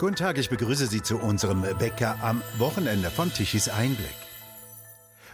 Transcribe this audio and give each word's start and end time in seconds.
Guten 0.00 0.16
Tag, 0.16 0.38
ich 0.38 0.48
begrüße 0.48 0.86
Sie 0.86 1.02
zu 1.02 1.18
unserem 1.18 1.60
Bäcker 1.78 2.16
am 2.22 2.40
Wochenende 2.56 3.10
von 3.10 3.30
Tichys 3.30 3.68
Einblick. 3.68 4.08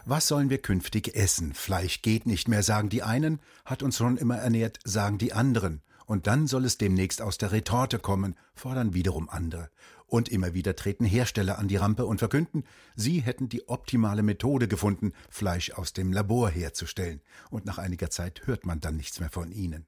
Was 0.04 0.26
sollen 0.26 0.50
wir 0.50 0.58
künftig 0.58 1.14
essen? 1.14 1.54
Fleisch 1.54 2.02
geht 2.02 2.26
nicht 2.26 2.48
mehr, 2.48 2.64
sagen 2.64 2.88
die 2.88 3.04
einen, 3.04 3.38
hat 3.64 3.84
uns 3.84 3.96
schon 3.96 4.16
immer 4.16 4.38
ernährt, 4.38 4.80
sagen 4.82 5.18
die 5.18 5.32
anderen. 5.32 5.82
Und 6.06 6.26
dann 6.26 6.48
soll 6.48 6.64
es 6.64 6.78
demnächst 6.78 7.22
aus 7.22 7.38
der 7.38 7.52
Retorte 7.52 8.00
kommen, 8.00 8.34
fordern 8.56 8.92
wiederum 8.92 9.28
andere. 9.28 9.70
Und 10.04 10.30
immer 10.30 10.52
wieder 10.52 10.74
treten 10.74 11.04
Hersteller 11.04 11.60
an 11.60 11.68
die 11.68 11.76
Rampe 11.76 12.04
und 12.04 12.18
verkünden, 12.18 12.64
sie 12.96 13.20
hätten 13.20 13.48
die 13.48 13.68
optimale 13.68 14.24
Methode 14.24 14.66
gefunden, 14.66 15.12
Fleisch 15.30 15.70
aus 15.70 15.92
dem 15.92 16.12
Labor 16.12 16.50
herzustellen. 16.50 17.22
Und 17.50 17.66
nach 17.66 17.78
einiger 17.78 18.10
Zeit 18.10 18.48
hört 18.48 18.66
man 18.66 18.80
dann 18.80 18.96
nichts 18.96 19.20
mehr 19.20 19.30
von 19.30 19.52
ihnen. 19.52 19.86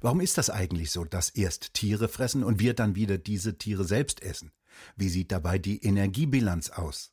Warum 0.00 0.20
ist 0.20 0.38
das 0.38 0.50
eigentlich 0.50 0.90
so, 0.90 1.04
dass 1.04 1.30
erst 1.30 1.74
Tiere 1.74 2.08
fressen 2.08 2.44
und 2.44 2.60
wir 2.60 2.74
dann 2.74 2.94
wieder 2.94 3.18
diese 3.18 3.58
Tiere 3.58 3.84
selbst 3.84 4.22
essen? 4.22 4.52
Wie 4.96 5.08
sieht 5.08 5.32
dabei 5.32 5.58
die 5.58 5.82
Energiebilanz 5.84 6.70
aus? 6.70 7.12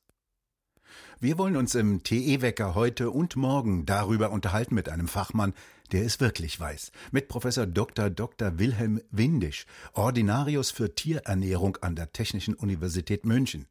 Wir 1.20 1.38
wollen 1.38 1.56
uns 1.56 1.76
im 1.76 2.04
TE-Wecker 2.04 2.76
heute 2.76 3.10
und 3.10 3.36
morgen 3.36 3.86
darüber 3.86 4.32
unterhalten 4.32 4.76
mit 4.76 4.90
einem 4.90 5.08
Fachmann, 5.08 5.54
der 5.92 6.06
es 6.06 6.20
wirklich 6.20 6.60
weiß, 6.60 6.92
mit 7.12 7.28
Professor 7.28 7.66
Dr. 7.66 8.10
Dr. 8.10 8.60
Wilhelm 8.60 9.02
Windisch, 9.12 9.66
Ordinarius 9.94 10.72
für 10.72 10.94
Tierernährung 10.94 11.78
an 11.78 11.96
der 11.96 12.12
Technischen 12.12 12.54
Universität 12.54 13.26
München. 13.26 13.68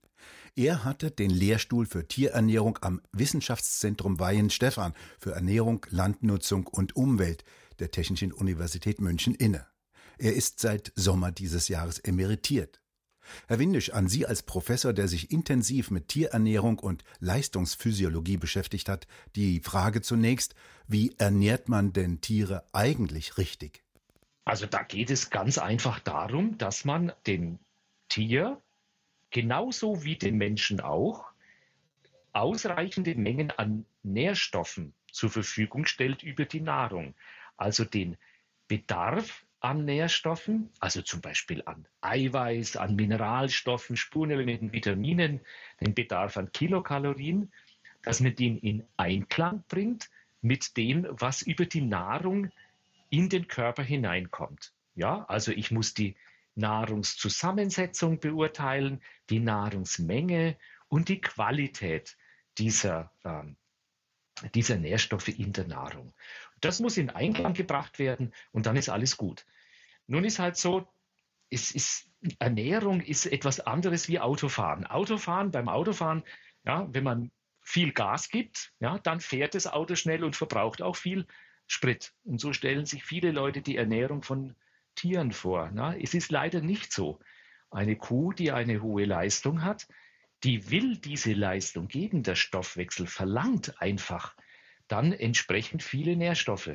Er 0.56 0.84
hatte 0.84 1.10
den 1.10 1.30
Lehrstuhl 1.30 1.84
für 1.84 2.06
Tierernährung 2.06 2.78
am 2.80 3.00
Wissenschaftszentrum 3.12 4.20
Weihenstephan 4.20 4.94
für 5.18 5.32
Ernährung, 5.32 5.84
Landnutzung 5.90 6.66
und 6.68 6.94
Umwelt 6.94 7.44
der 7.78 7.90
Technischen 7.90 8.32
Universität 8.32 9.00
München 9.00 9.34
inne. 9.34 9.66
Er 10.18 10.34
ist 10.34 10.60
seit 10.60 10.92
Sommer 10.94 11.32
dieses 11.32 11.68
Jahres 11.68 11.98
emeritiert. 11.98 12.80
Herr 13.48 13.58
Windisch, 13.58 13.90
an 13.90 14.08
Sie 14.08 14.26
als 14.26 14.42
Professor, 14.42 14.92
der 14.92 15.08
sich 15.08 15.30
intensiv 15.30 15.90
mit 15.90 16.08
Tierernährung 16.08 16.78
und 16.78 17.04
Leistungsphysiologie 17.20 18.36
beschäftigt 18.36 18.88
hat, 18.88 19.06
die 19.34 19.60
Frage 19.60 20.02
zunächst, 20.02 20.54
wie 20.86 21.14
ernährt 21.18 21.68
man 21.68 21.92
denn 21.92 22.20
Tiere 22.20 22.64
eigentlich 22.72 23.38
richtig? 23.38 23.82
Also 24.44 24.66
da 24.66 24.82
geht 24.82 25.10
es 25.10 25.30
ganz 25.30 25.58
einfach 25.58 26.00
darum, 26.00 26.58
dass 26.58 26.84
man 26.84 27.12
dem 27.26 27.58
Tier 28.08 28.60
genauso 29.30 30.04
wie 30.04 30.16
dem 30.16 30.36
Menschen 30.36 30.80
auch 30.80 31.24
ausreichende 32.32 33.14
Mengen 33.14 33.50
an 33.52 33.86
Nährstoffen 34.02 34.92
zur 35.10 35.30
Verfügung 35.30 35.86
stellt 35.86 36.22
über 36.22 36.44
die 36.44 36.60
Nahrung 36.60 37.14
also 37.56 37.84
den 37.84 38.16
Bedarf 38.68 39.44
an 39.60 39.84
Nährstoffen, 39.84 40.70
also 40.78 41.00
zum 41.00 41.20
Beispiel 41.20 41.62
an 41.64 41.86
Eiweiß, 42.02 42.76
an 42.76 42.96
Mineralstoffen, 42.96 43.96
Spurenelementen, 43.96 44.72
Vitaminen, 44.72 45.40
den 45.80 45.94
Bedarf 45.94 46.36
an 46.36 46.52
Kilokalorien, 46.52 47.50
dass 48.02 48.20
man 48.20 48.34
den 48.34 48.58
in 48.58 48.84
Einklang 48.98 49.64
bringt 49.68 50.10
mit 50.42 50.76
dem, 50.76 51.06
was 51.10 51.40
über 51.40 51.64
die 51.64 51.80
Nahrung 51.80 52.50
in 53.08 53.30
den 53.30 53.48
Körper 53.48 53.82
hineinkommt. 53.82 54.74
Ja, 54.94 55.24
also 55.28 55.50
ich 55.50 55.70
muss 55.70 55.94
die 55.94 56.14
Nahrungszusammensetzung 56.56 58.20
beurteilen, 58.20 59.00
die 59.30 59.40
Nahrungsmenge 59.40 60.56
und 60.88 61.08
die 61.08 61.20
Qualität 61.20 62.16
dieser 62.58 63.10
ähm, 63.24 63.56
dieser 64.54 64.76
Nährstoffe 64.76 65.28
in 65.28 65.52
der 65.52 65.66
Nahrung. 65.66 66.12
Das 66.64 66.80
muss 66.80 66.96
in 66.96 67.10
Einklang 67.10 67.54
gebracht 67.54 67.98
werden 67.98 68.32
und 68.52 68.66
dann 68.66 68.76
ist 68.76 68.88
alles 68.88 69.16
gut. 69.16 69.44
Nun 70.06 70.24
ist 70.24 70.38
halt 70.38 70.56
so, 70.56 70.88
es 71.50 71.70
ist, 71.70 72.10
Ernährung 72.38 73.00
ist 73.00 73.26
etwas 73.26 73.60
anderes 73.60 74.08
wie 74.08 74.18
Autofahren. 74.18 74.86
Autofahren, 74.86 75.50
beim 75.50 75.68
Autofahren, 75.68 76.24
ja, 76.64 76.88
wenn 76.92 77.04
man 77.04 77.30
viel 77.62 77.92
Gas 77.92 78.28
gibt, 78.28 78.72
ja, 78.80 78.98
dann 78.98 79.20
fährt 79.20 79.54
das 79.54 79.66
Auto 79.66 79.94
schnell 79.94 80.24
und 80.24 80.36
verbraucht 80.36 80.82
auch 80.82 80.96
viel 80.96 81.26
Sprit. 81.66 82.14
Und 82.24 82.40
so 82.40 82.52
stellen 82.52 82.86
sich 82.86 83.04
viele 83.04 83.30
Leute 83.30 83.62
die 83.62 83.76
Ernährung 83.76 84.22
von 84.22 84.54
Tieren 84.94 85.32
vor. 85.32 85.70
Na, 85.72 85.96
es 85.96 86.14
ist 86.14 86.30
leider 86.30 86.60
nicht 86.60 86.92
so. 86.92 87.20
Eine 87.70 87.96
Kuh, 87.96 88.32
die 88.32 88.52
eine 88.52 88.82
hohe 88.82 89.04
Leistung 89.04 89.64
hat, 89.64 89.88
die 90.44 90.70
will 90.70 90.98
diese 90.98 91.32
Leistung 91.32 91.88
geben. 91.88 92.22
Der 92.22 92.36
Stoffwechsel 92.36 93.06
verlangt 93.06 93.80
einfach 93.80 94.36
dann 94.88 95.12
entsprechend 95.12 95.82
viele 95.82 96.16
Nährstoffe. 96.16 96.70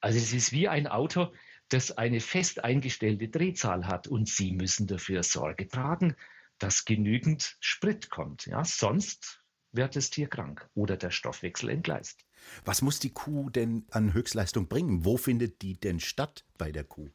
Also 0.00 0.18
es 0.18 0.32
ist 0.32 0.52
wie 0.52 0.68
ein 0.68 0.86
Auto, 0.86 1.32
das 1.68 1.92
eine 1.92 2.20
fest 2.20 2.62
eingestellte 2.62 3.28
Drehzahl 3.28 3.86
hat 3.86 4.06
und 4.06 4.28
Sie 4.28 4.52
müssen 4.52 4.86
dafür 4.86 5.22
Sorge 5.22 5.66
tragen, 5.66 6.14
dass 6.58 6.84
genügend 6.84 7.56
Sprit 7.60 8.10
kommt. 8.10 8.46
Ja, 8.46 8.64
sonst 8.64 9.42
wird 9.72 9.96
das 9.96 10.10
Tier 10.10 10.28
krank 10.28 10.68
oder 10.74 10.96
der 10.96 11.10
Stoffwechsel 11.10 11.70
entgleist. 11.70 12.26
Was 12.64 12.82
muss 12.82 12.98
die 12.98 13.12
Kuh 13.12 13.50
denn 13.50 13.86
an 13.90 14.12
Höchstleistung 14.12 14.68
bringen? 14.68 15.04
Wo 15.04 15.16
findet 15.16 15.62
die 15.62 15.78
denn 15.80 16.00
statt 16.00 16.44
bei 16.58 16.70
der 16.70 16.84
Kuh? 16.84 17.10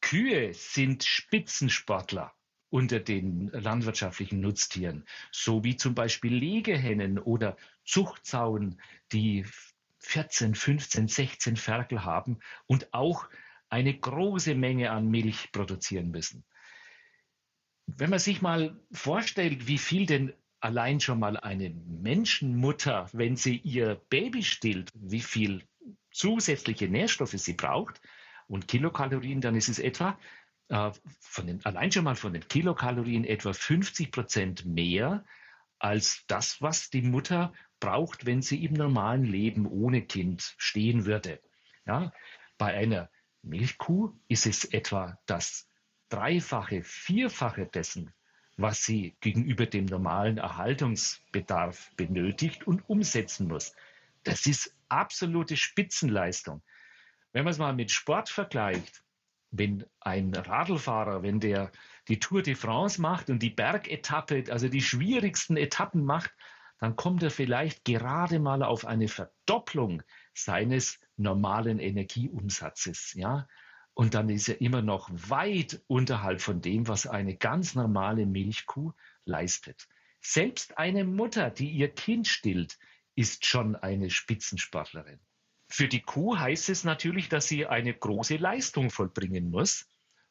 Kühe 0.00 0.52
sind 0.52 1.04
Spitzensportler 1.04 2.34
unter 2.72 3.00
den 3.00 3.48
landwirtschaftlichen 3.48 4.40
Nutztieren, 4.40 5.04
so 5.30 5.62
wie 5.62 5.76
zum 5.76 5.94
Beispiel 5.94 6.34
Legehennen 6.34 7.18
oder 7.18 7.58
Zuchtsauen, 7.84 8.80
die 9.12 9.44
14, 9.98 10.54
15, 10.54 11.06
16 11.06 11.56
Ferkel 11.56 12.04
haben 12.04 12.38
und 12.66 12.94
auch 12.94 13.28
eine 13.68 13.92
große 13.92 14.54
Menge 14.54 14.90
an 14.90 15.10
Milch 15.10 15.52
produzieren 15.52 16.10
müssen. 16.10 16.44
Wenn 17.86 18.08
man 18.08 18.18
sich 18.18 18.40
mal 18.40 18.80
vorstellt, 18.90 19.66
wie 19.66 19.78
viel 19.78 20.06
denn 20.06 20.32
allein 20.60 20.98
schon 20.98 21.18
mal 21.18 21.36
eine 21.36 21.68
Menschenmutter, 21.68 23.06
wenn 23.12 23.36
sie 23.36 23.58
ihr 23.58 24.00
Baby 24.08 24.42
stillt, 24.42 24.90
wie 24.94 25.20
viel 25.20 25.62
zusätzliche 26.10 26.88
Nährstoffe 26.88 27.32
sie 27.32 27.52
braucht 27.52 28.00
und 28.48 28.66
Kilokalorien, 28.66 29.42
dann 29.42 29.56
ist 29.56 29.68
es 29.68 29.78
etwa 29.78 30.18
von 31.20 31.46
den, 31.46 31.64
allein 31.64 31.92
schon 31.92 32.04
mal 32.04 32.16
von 32.16 32.32
den 32.32 32.48
Kilokalorien 32.48 33.24
etwa 33.24 33.52
50 33.52 34.10
Prozent 34.10 34.64
mehr 34.64 35.24
als 35.78 36.24
das, 36.28 36.62
was 36.62 36.88
die 36.88 37.02
Mutter 37.02 37.52
braucht, 37.78 38.24
wenn 38.24 38.40
sie 38.40 38.64
im 38.64 38.72
normalen 38.72 39.24
Leben 39.24 39.66
ohne 39.66 40.02
Kind 40.02 40.54
stehen 40.56 41.04
würde. 41.04 41.40
Ja, 41.84 42.12
bei 42.56 42.74
einer 42.74 43.10
Milchkuh 43.42 44.12
ist 44.28 44.46
es 44.46 44.64
etwa 44.64 45.18
das 45.26 45.68
Dreifache, 46.08 46.82
Vierfache 46.84 47.66
dessen, 47.66 48.14
was 48.56 48.84
sie 48.84 49.16
gegenüber 49.20 49.66
dem 49.66 49.86
normalen 49.86 50.38
Erhaltungsbedarf 50.38 51.90
benötigt 51.96 52.66
und 52.66 52.88
umsetzen 52.88 53.48
muss. 53.48 53.74
Das 54.22 54.46
ist 54.46 54.74
absolute 54.88 55.56
Spitzenleistung. 55.56 56.62
Wenn 57.32 57.44
man 57.44 57.50
es 57.50 57.58
mal 57.58 57.74
mit 57.74 57.90
Sport 57.90 58.28
vergleicht, 58.28 59.02
wenn 59.52 59.84
ein 60.00 60.34
Radlfahrer, 60.34 61.22
wenn 61.22 61.38
der 61.38 61.70
die 62.08 62.18
Tour 62.18 62.42
de 62.42 62.54
France 62.54 63.00
macht 63.00 63.30
und 63.30 63.40
die 63.42 63.50
Bergetappe, 63.50 64.44
also 64.50 64.68
die 64.68 64.82
schwierigsten 64.82 65.56
Etappen 65.56 66.04
macht, 66.04 66.32
dann 66.80 66.96
kommt 66.96 67.22
er 67.22 67.30
vielleicht 67.30 67.84
gerade 67.84 68.40
mal 68.40 68.64
auf 68.64 68.86
eine 68.86 69.06
Verdopplung 69.06 70.02
seines 70.34 70.98
normalen 71.16 71.78
Energieumsatzes, 71.78 73.12
ja. 73.14 73.46
Und 73.94 74.14
dann 74.14 74.30
ist 74.30 74.48
er 74.48 74.60
immer 74.62 74.80
noch 74.80 75.10
weit 75.12 75.82
unterhalb 75.86 76.40
von 76.40 76.62
dem, 76.62 76.88
was 76.88 77.06
eine 77.06 77.36
ganz 77.36 77.74
normale 77.74 78.24
Milchkuh 78.24 78.92
leistet. 79.26 79.86
Selbst 80.20 80.78
eine 80.78 81.04
Mutter, 81.04 81.50
die 81.50 81.68
ihr 81.68 81.92
Kind 81.92 82.26
stillt, 82.26 82.78
ist 83.14 83.44
schon 83.44 83.76
eine 83.76 84.08
Spitzensportlerin. 84.08 85.20
Für 85.72 85.88
die 85.88 86.02
Kuh 86.02 86.38
heißt 86.38 86.68
es 86.68 86.84
natürlich, 86.84 87.30
dass 87.30 87.48
sie 87.48 87.66
eine 87.66 87.94
große 87.94 88.36
Leistung 88.36 88.90
vollbringen 88.90 89.50
muss. 89.50 89.88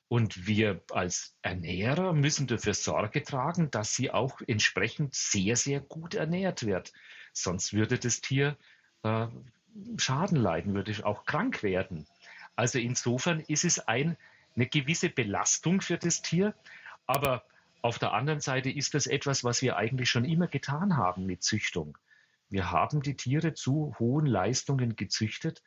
Und 0.07 0.45
wir 0.45 0.83
als 0.91 1.35
Ernährer 1.41 2.13
müssen 2.13 2.45
dafür 2.45 2.75
Sorge 2.75 3.23
tragen, 3.23 3.71
dass 3.71 3.95
sie 3.95 4.11
auch 4.11 4.39
entsprechend 4.45 5.15
sehr, 5.15 5.55
sehr 5.55 5.79
gut 5.79 6.13
ernährt 6.13 6.67
wird. 6.67 6.93
Sonst 7.33 7.73
würde 7.73 7.97
das 7.97 8.21
Tier 8.21 8.55
äh, 9.01 9.25
Schaden 9.97 10.37
leiden, 10.37 10.75
würde 10.75 11.03
auch 11.07 11.25
krank 11.25 11.63
werden. 11.63 12.05
Also 12.55 12.77
insofern 12.77 13.39
ist 13.39 13.65
es 13.65 13.79
ein, 13.79 14.17
eine 14.55 14.67
gewisse 14.67 15.09
Belastung 15.09 15.81
für 15.81 15.97
das 15.97 16.21
Tier. 16.21 16.53
Aber 17.07 17.43
auf 17.81 17.97
der 17.97 18.13
anderen 18.13 18.41
Seite 18.41 18.69
ist 18.69 18.93
das 18.93 19.07
etwas, 19.07 19.43
was 19.43 19.63
wir 19.63 19.75
eigentlich 19.75 20.11
schon 20.11 20.23
immer 20.23 20.45
getan 20.45 20.97
haben 20.97 21.25
mit 21.25 21.41
Züchtung. 21.41 21.97
Wir 22.51 22.69
haben 22.69 23.01
die 23.01 23.15
Tiere 23.15 23.53
zu 23.53 23.95
hohen 23.97 24.25
Leistungen 24.25 24.97
gezüchtet, 24.97 25.63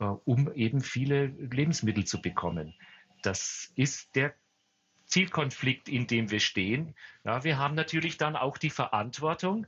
äh, 0.00 0.04
um 0.04 0.52
eben 0.52 0.80
viele 0.80 1.26
Lebensmittel 1.26 2.04
zu 2.04 2.20
bekommen. 2.20 2.74
Das 3.22 3.72
ist 3.76 4.14
der 4.16 4.34
Zielkonflikt, 5.06 5.88
in 5.88 6.08
dem 6.08 6.30
wir 6.30 6.40
stehen. 6.40 6.96
Ja, 7.22 7.44
wir 7.44 7.56
haben 7.56 7.76
natürlich 7.76 8.18
dann 8.18 8.34
auch 8.34 8.58
die 8.58 8.70
Verantwortung, 8.70 9.66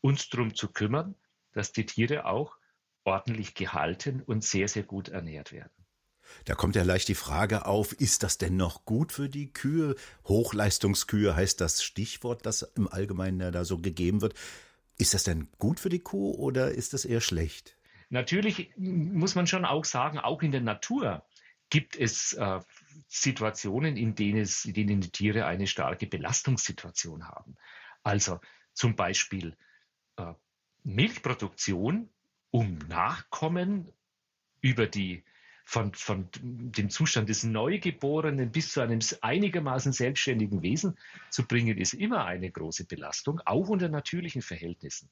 uns 0.00 0.30
darum 0.30 0.54
zu 0.54 0.72
kümmern, 0.72 1.14
dass 1.52 1.72
die 1.72 1.84
Tiere 1.84 2.24
auch 2.24 2.56
ordentlich 3.04 3.54
gehalten 3.54 4.22
und 4.22 4.42
sehr, 4.42 4.68
sehr 4.68 4.84
gut 4.84 5.08
ernährt 5.08 5.52
werden. 5.52 5.70
Da 6.46 6.54
kommt 6.54 6.76
ja 6.76 6.82
leicht 6.82 7.08
die 7.08 7.14
Frage 7.14 7.66
auf, 7.66 7.92
ist 7.92 8.22
das 8.22 8.38
denn 8.38 8.56
noch 8.56 8.86
gut 8.86 9.12
für 9.12 9.28
die 9.28 9.52
Kühe? 9.52 9.94
Hochleistungskühe 10.24 11.36
heißt 11.36 11.60
das 11.60 11.82
Stichwort, 11.82 12.46
das 12.46 12.62
im 12.62 12.88
Allgemeinen 12.88 13.52
da 13.52 13.64
so 13.64 13.78
gegeben 13.78 14.22
wird. 14.22 14.34
Ist 14.98 15.14
das 15.14 15.24
denn 15.24 15.48
gut 15.58 15.80
für 15.80 15.88
die 15.88 16.00
Kuh 16.00 16.32
oder 16.32 16.70
ist 16.70 16.94
das 16.94 17.04
eher 17.04 17.20
schlecht? 17.20 17.76
Natürlich 18.08 18.70
muss 18.76 19.34
man 19.34 19.46
schon 19.46 19.64
auch 19.64 19.84
sagen, 19.84 20.18
auch 20.18 20.42
in 20.42 20.52
der 20.52 20.60
Natur 20.60 21.26
gibt 21.70 21.96
es 21.96 22.32
äh, 22.34 22.60
Situationen, 23.08 23.96
in 23.96 24.14
denen, 24.14 24.40
es, 24.40 24.64
in 24.64 24.74
denen 24.74 25.00
die 25.00 25.10
Tiere 25.10 25.46
eine 25.46 25.66
starke 25.66 26.06
Belastungssituation 26.06 27.28
haben. 27.28 27.56
Also 28.02 28.40
zum 28.72 28.94
Beispiel 28.94 29.56
äh, 30.16 30.34
Milchproduktion, 30.84 32.08
um 32.50 32.78
Nachkommen 32.88 33.92
über 34.60 34.86
die 34.86 35.24
von, 35.68 35.92
von 35.94 36.28
dem 36.32 36.90
Zustand 36.90 37.28
des 37.28 37.42
Neugeborenen 37.42 38.52
bis 38.52 38.72
zu 38.72 38.80
einem 38.80 39.00
einigermaßen 39.20 39.92
selbstständigen 39.92 40.62
Wesen 40.62 40.96
zu 41.28 41.44
bringen, 41.44 41.76
ist 41.76 41.92
immer 41.92 42.24
eine 42.24 42.50
große 42.52 42.84
Belastung, 42.84 43.40
auch 43.44 43.68
unter 43.68 43.88
natürlichen 43.88 44.42
Verhältnissen. 44.42 45.10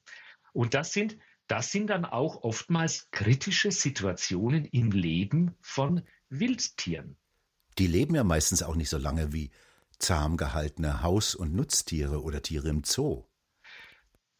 Und 0.53 0.73
das 0.73 0.93
sind, 0.93 1.17
das 1.47 1.73
sind 1.73 1.87
dann 1.87 2.05
auch 2.05 2.43
oftmals 2.43 3.11
kritische 3.11 3.69
Situationen 3.69 4.63
im 4.63 4.91
Leben 4.91 5.55
von 5.59 6.03
Wildtieren. 6.29 7.17
Die 7.77 7.87
leben 7.87 8.15
ja 8.15 8.23
meistens 8.23 8.63
auch 8.63 8.77
nicht 8.77 8.89
so 8.89 8.97
lange 8.97 9.33
wie 9.33 9.51
zahm 9.99 10.37
gehaltene 10.37 11.03
Haus- 11.03 11.35
und 11.35 11.53
Nutztiere 11.53 12.23
oder 12.23 12.41
Tiere 12.41 12.69
im 12.69 12.85
Zoo. 12.85 13.25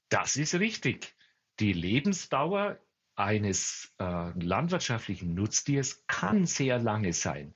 Das 0.08 0.38
ist 0.38 0.54
richtig. 0.56 1.14
Die 1.60 1.74
Lebensdauer 1.74 2.80
eines 3.16 3.94
äh, 4.00 4.32
landwirtschaftlichen 4.38 5.34
Nutztiers 5.34 6.06
kann 6.08 6.46
sehr 6.46 6.80
lange 6.80 7.14
sein. 7.14 7.56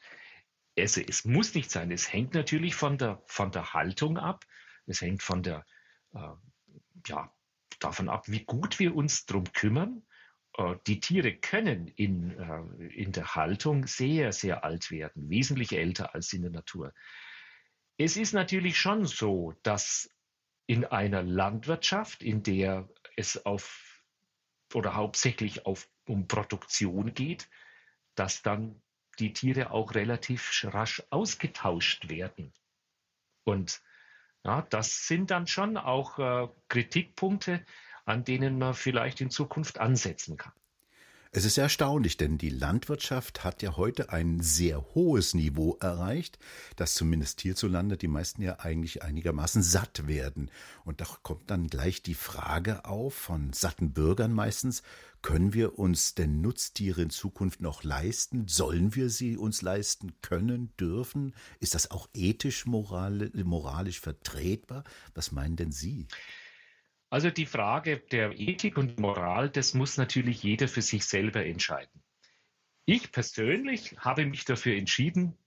Also 0.77 1.01
es 1.01 1.25
muss 1.25 1.53
nicht 1.53 1.69
sein. 1.69 1.91
Es 1.91 2.11
hängt 2.11 2.33
natürlich 2.33 2.75
von 2.75 2.97
der, 2.97 3.21
von 3.25 3.51
der 3.51 3.73
Haltung 3.73 4.17
ab. 4.17 4.45
Es 4.85 5.01
hängt 5.01 5.21
von 5.21 5.43
der, 5.43 5.65
äh, 6.13 6.19
ja, 7.07 7.33
davon 7.79 8.09
ab, 8.09 8.27
wie 8.27 8.45
gut 8.45 8.79
wir 8.79 8.95
uns 8.95 9.25
darum 9.25 9.45
kümmern. 9.51 10.05
Äh, 10.57 10.75
die 10.87 10.99
Tiere 10.99 11.35
können 11.35 11.87
in, 11.87 12.37
äh, 12.39 12.85
in 12.93 13.11
der 13.11 13.35
Haltung 13.35 13.87
sehr, 13.87 14.31
sehr 14.31 14.63
alt 14.63 14.91
werden, 14.91 15.29
wesentlich 15.29 15.73
älter 15.73 16.15
als 16.15 16.31
in 16.33 16.43
der 16.43 16.51
Natur. 16.51 16.93
Es 17.97 18.15
ist 18.15 18.33
natürlich 18.33 18.77
schon 18.77 19.05
so, 19.05 19.53
dass 19.63 20.09
in 20.67 20.85
einer 20.85 21.23
Landwirtschaft, 21.23 22.23
in 22.23 22.43
der 22.43 22.87
es 23.17 23.45
auf 23.45 23.88
oder 24.75 24.95
hauptsächlich 24.95 25.65
auf, 25.65 25.89
um 26.07 26.27
Produktion 26.27 27.13
geht, 27.13 27.49
dass 28.15 28.41
dann 28.41 28.81
die 29.19 29.33
Tiere 29.33 29.71
auch 29.71 29.95
relativ 29.95 30.65
rasch 30.65 31.03
ausgetauscht 31.09 32.09
werden. 32.09 32.53
Und 33.43 33.81
ja, 34.43 34.61
das 34.69 35.07
sind 35.07 35.31
dann 35.31 35.47
schon 35.47 35.77
auch 35.77 36.19
äh, 36.19 36.47
Kritikpunkte, 36.69 37.65
an 38.05 38.23
denen 38.23 38.57
man 38.57 38.73
vielleicht 38.73 39.21
in 39.21 39.29
Zukunft 39.29 39.79
ansetzen 39.79 40.37
kann. 40.37 40.53
Es 41.31 41.45
ist 41.45 41.59
erstaunlich, 41.59 42.17
denn 42.17 42.39
die 42.39 42.49
Landwirtschaft 42.49 43.43
hat 43.43 43.61
ja 43.61 43.77
heute 43.77 44.09
ein 44.09 44.41
sehr 44.41 44.83
hohes 44.95 45.35
Niveau 45.35 45.77
erreicht, 45.79 46.39
dass 46.75 46.95
zumindest 46.95 47.41
hierzulande 47.41 47.97
die 47.97 48.07
meisten 48.07 48.41
ja 48.41 48.61
eigentlich 48.61 49.03
einigermaßen 49.03 49.61
satt 49.61 50.07
werden. 50.07 50.49
Und 50.85 51.01
da 51.01 51.05
kommt 51.21 51.51
dann 51.51 51.67
gleich 51.67 52.01
die 52.01 52.15
Frage 52.15 52.83
auf 52.85 53.13
von 53.13 53.53
satten 53.53 53.93
Bürgern 53.93 54.33
meistens, 54.33 54.81
können 55.21 55.53
wir 55.53 55.77
uns 55.77 56.15
denn 56.15 56.41
Nutztiere 56.41 57.03
in 57.03 57.11
Zukunft 57.11 57.61
noch 57.61 57.83
leisten? 57.83 58.47
Sollen 58.47 58.95
wir 58.95 59.11
sie 59.11 59.37
uns 59.37 59.61
leisten 59.61 60.13
können, 60.23 60.73
dürfen? 60.77 61.35
Ist 61.59 61.75
das 61.75 61.91
auch 61.91 62.09
ethisch, 62.15 62.65
moralisch 62.65 63.99
vertretbar? 63.99 64.83
Was 65.13 65.31
meinen 65.31 65.57
denn 65.57 65.71
Sie? 65.71 66.07
Also 67.09 67.31
die 67.31 67.47
Frage 67.47 67.99
der 67.99 68.39
Ethik 68.39 68.77
und 68.77 68.99
Moral, 68.99 69.49
das 69.49 69.73
muss 69.73 69.97
natürlich 69.97 70.43
jeder 70.43 70.67
für 70.67 70.83
sich 70.83 71.05
selber 71.05 71.43
entscheiden. 71.43 72.03
Ich 72.85 73.11
persönlich 73.11 73.95
habe 73.97 74.25
mich 74.25 74.45
dafür 74.45 74.75
entschieden 74.75 75.37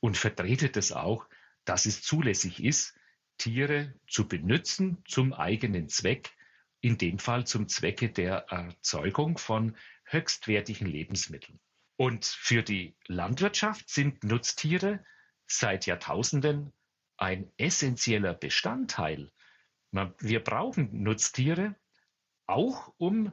und 0.00 0.16
vertrete 0.16 0.68
das 0.68 0.92
auch, 0.92 1.26
dass 1.64 1.86
es 1.86 2.02
zulässig 2.02 2.62
ist, 2.62 2.94
Tiere 3.36 3.94
zu 4.08 4.26
benutzen 4.28 5.02
zum 5.06 5.32
eigenen 5.32 5.88
Zweck, 5.88 6.30
in 6.80 6.98
dem 6.98 7.18
Fall 7.18 7.46
zum 7.46 7.68
Zwecke 7.68 8.10
der 8.10 8.46
Erzeugung 8.48 9.38
von 9.38 9.76
höchstwertigen 10.04 10.86
Lebensmitteln. 10.86 11.58
Und 11.96 12.24
für 12.24 12.62
die 12.62 12.96
Landwirtschaft 13.06 13.88
sind 13.88 14.22
Nutztiere 14.22 15.04
seit 15.46 15.86
Jahrtausenden 15.86 16.72
ein 17.16 17.50
essentieller 17.56 18.34
Bestandteil 18.34 19.32
wir 19.90 20.44
brauchen 20.44 21.02
Nutztiere 21.02 21.74
auch, 22.46 22.92
um 22.98 23.32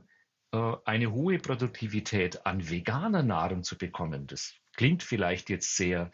äh, 0.52 0.74
eine 0.86 1.12
hohe 1.12 1.40
Produktivität 1.40 2.46
an 2.46 2.70
veganer 2.70 3.24
Nahrung 3.24 3.64
zu 3.64 3.78
bekommen. 3.78 4.28
Das 4.28 4.54
klingt 4.76 5.04
vielleicht 5.04 5.50
jetzt 5.50 5.76
sehr 5.76 6.12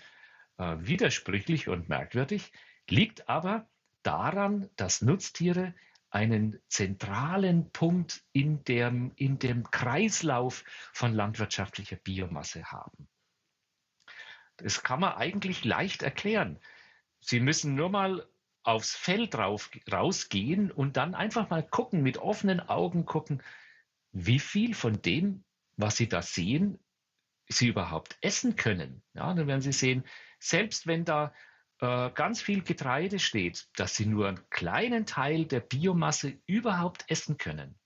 äh, 0.57 0.77
widersprüchlich 0.79 1.67
und 1.67 1.89
merkwürdig, 1.89 2.51
liegt 2.89 3.29
aber 3.29 3.69
daran, 4.03 4.69
dass 4.75 5.01
Nutztiere 5.01 5.73
einen 6.09 6.59
zentralen 6.67 7.71
Punkt 7.71 8.23
in 8.33 8.63
dem, 8.65 9.11
in 9.15 9.39
dem 9.39 9.69
Kreislauf 9.71 10.63
von 10.91 11.13
landwirtschaftlicher 11.13 11.95
Biomasse 11.95 12.65
haben. 12.65 13.07
Das 14.57 14.83
kann 14.83 14.99
man 14.99 15.13
eigentlich 15.13 15.63
leicht 15.63 16.03
erklären. 16.03 16.59
Sie 17.21 17.39
müssen 17.39 17.75
nur 17.75 17.89
mal 17.89 18.27
aufs 18.63 18.95
Feld 18.95 19.35
rauf, 19.35 19.71
rausgehen 19.91 20.71
und 20.71 20.97
dann 20.97 21.15
einfach 21.15 21.49
mal 21.49 21.63
gucken, 21.63 22.03
mit 22.03 22.17
offenen 22.17 22.59
Augen 22.59 23.05
gucken, 23.05 23.41
wie 24.11 24.39
viel 24.39 24.75
von 24.75 25.01
dem, 25.01 25.43
was 25.77 25.97
sie 25.97 26.07
da 26.07 26.21
sehen, 26.21 26.79
sie 27.47 27.67
überhaupt 27.67 28.17
essen 28.21 28.55
können. 28.55 29.03
Ja, 29.13 29.33
dann 29.33 29.47
werden 29.47 29.61
sie 29.61 29.71
sehen, 29.71 30.03
selbst 30.39 30.87
wenn 30.87 31.05
da 31.05 31.33
äh, 31.79 32.11
ganz 32.11 32.41
viel 32.41 32.61
Getreide 32.61 33.19
steht, 33.19 33.67
dass 33.75 33.95
sie 33.95 34.05
nur 34.05 34.27
einen 34.27 34.49
kleinen 34.49 35.05
Teil 35.05 35.45
der 35.45 35.61
Biomasse 35.61 36.37
überhaupt 36.45 37.05
essen 37.09 37.37
können. 37.37 37.79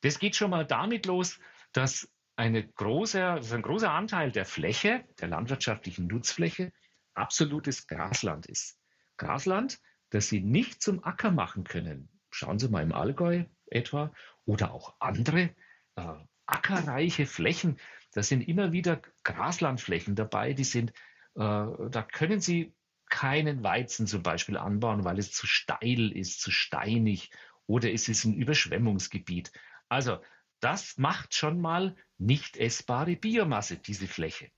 Das 0.00 0.18
geht 0.18 0.36
schon 0.36 0.50
mal 0.50 0.66
damit 0.66 1.06
los, 1.06 1.38
dass 1.72 2.08
eine 2.36 2.66
große, 2.66 3.24
also 3.24 3.54
ein 3.54 3.62
großer 3.62 3.90
Anteil 3.90 4.32
der 4.32 4.44
Fläche, 4.44 5.04
der 5.20 5.28
landwirtschaftlichen 5.28 6.06
Nutzfläche, 6.06 6.72
absolutes 7.14 7.86
Grasland 7.86 8.46
ist. 8.46 8.78
Grasland, 9.22 9.80
das 10.10 10.28
sie 10.28 10.40
nicht 10.40 10.82
zum 10.82 11.04
Acker 11.04 11.30
machen 11.30 11.64
können. 11.64 12.08
Schauen 12.30 12.58
Sie 12.58 12.68
mal 12.68 12.82
im 12.82 12.92
Allgäu 12.92 13.44
etwa 13.66 14.12
oder 14.44 14.72
auch 14.72 14.94
andere 14.98 15.50
äh, 15.96 16.14
ackerreiche 16.46 17.26
Flächen. 17.26 17.78
Da 18.12 18.22
sind 18.22 18.42
immer 18.42 18.72
wieder 18.72 19.00
Graslandflächen 19.22 20.16
dabei, 20.16 20.52
die 20.52 20.64
sind, 20.64 20.90
äh, 21.34 21.36
da 21.36 22.06
können 22.10 22.40
Sie 22.40 22.74
keinen 23.08 23.62
Weizen 23.62 24.06
zum 24.06 24.22
Beispiel 24.22 24.56
anbauen, 24.56 25.04
weil 25.04 25.18
es 25.18 25.32
zu 25.32 25.46
steil 25.46 26.12
ist, 26.12 26.40
zu 26.40 26.50
steinig 26.50 27.30
oder 27.66 27.92
es 27.92 28.08
ist 28.08 28.24
ein 28.24 28.34
Überschwemmungsgebiet. 28.34 29.52
Also 29.88 30.18
das 30.60 30.96
macht 30.96 31.34
schon 31.34 31.60
mal 31.60 31.94
nicht 32.18 32.56
essbare 32.56 33.16
Biomasse, 33.16 33.76
diese 33.76 34.08
Fläche. 34.08 34.50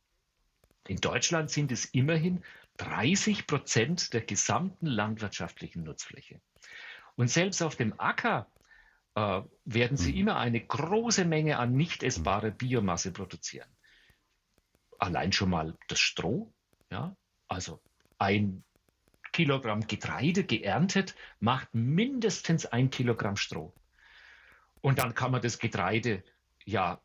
In 0.87 0.99
Deutschland 0.99 1.51
sind 1.51 1.73
es 1.73 1.87
immerhin 1.87 2.45
30 2.79 3.47
Prozent 3.47 4.13
der 4.13 4.23
gesamten 4.23 4.87
landwirtschaftlichen 4.87 5.85
Nutzfläche. 5.85 6.41
Und 7.17 7.29
selbst 7.29 7.63
auf 7.63 7.77
dem 7.77 7.99
Acker 7.99 8.51
äh, 9.15 9.43
werden 9.65 9.97
sie 9.97 10.13
mhm. 10.13 10.19
immer 10.19 10.37
eine 10.39 10.61
große 10.61 11.25
Menge 11.25 11.59
an 11.59 11.73
nicht 11.73 12.03
essbarer 12.03 12.51
Biomasse 12.51 13.13
produzieren. 13.13 13.69
Allein 14.99 15.33
schon 15.33 15.51
mal 15.51 15.77
das 15.89 16.01
Stroh, 16.01 16.53
ja, 16.91 17.17
also 17.49 17.81
ein 18.19 18.65
Kilogramm 19.33 19.87
Getreide 19.87 20.45
geerntet 20.45 21.17
macht 21.41 21.75
mindestens 21.75 22.67
ein 22.67 22.91
Kilogramm 22.91 23.37
Stroh. 23.37 23.75
Und 24.81 24.99
dann 24.99 25.15
kann 25.15 25.33
man 25.33 25.43
das 25.43 25.59
Getreide 25.59 26.23
ja 26.65 27.04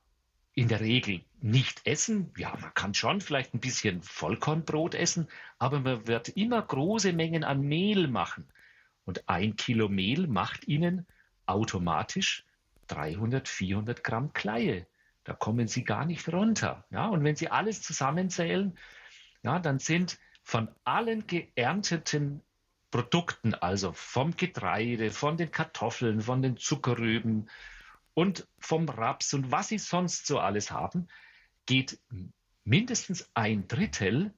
in 0.59 0.67
der 0.67 0.81
Regel 0.81 1.21
nicht 1.41 1.87
essen. 1.87 2.33
Ja, 2.35 2.53
man 2.59 2.73
kann 2.73 2.93
schon 2.93 3.21
vielleicht 3.21 3.53
ein 3.53 3.61
bisschen 3.61 4.03
Vollkornbrot 4.03 4.93
essen, 4.93 5.29
aber 5.57 5.79
man 5.79 6.05
wird 6.05 6.27
immer 6.27 6.61
große 6.61 7.13
Mengen 7.13 7.45
an 7.45 7.61
Mehl 7.61 8.09
machen. 8.09 8.45
Und 9.05 9.29
ein 9.29 9.55
Kilo 9.55 9.87
Mehl 9.87 10.27
macht 10.27 10.67
Ihnen 10.67 11.07
automatisch 11.45 12.43
300, 12.87 13.47
400 13.47 14.03
Gramm 14.03 14.33
Kleie. 14.33 14.85
Da 15.23 15.33
kommen 15.33 15.69
Sie 15.69 15.85
gar 15.85 16.05
nicht 16.05 16.27
runter. 16.27 16.83
Ja, 16.91 17.07
und 17.07 17.23
wenn 17.23 17.37
Sie 17.37 17.49
alles 17.49 17.81
zusammenzählen, 17.81 18.77
ja, 19.43 19.59
dann 19.59 19.79
sind 19.79 20.19
von 20.43 20.67
allen 20.83 21.25
geernteten 21.25 22.41
Produkten, 22.91 23.53
also 23.53 23.93
vom 23.93 24.35
Getreide, 24.35 25.11
von 25.11 25.37
den 25.37 25.51
Kartoffeln, 25.51 26.19
von 26.19 26.41
den 26.41 26.57
Zuckerrüben, 26.57 27.49
und 28.13 28.47
vom 28.57 28.87
Raps 28.89 29.33
und 29.33 29.51
was 29.51 29.69
sie 29.69 29.77
sonst 29.77 30.27
so 30.27 30.39
alles 30.39 30.71
haben, 30.71 31.07
geht 31.65 31.99
mindestens 32.63 33.29
ein 33.33 33.67
Drittel 33.67 34.33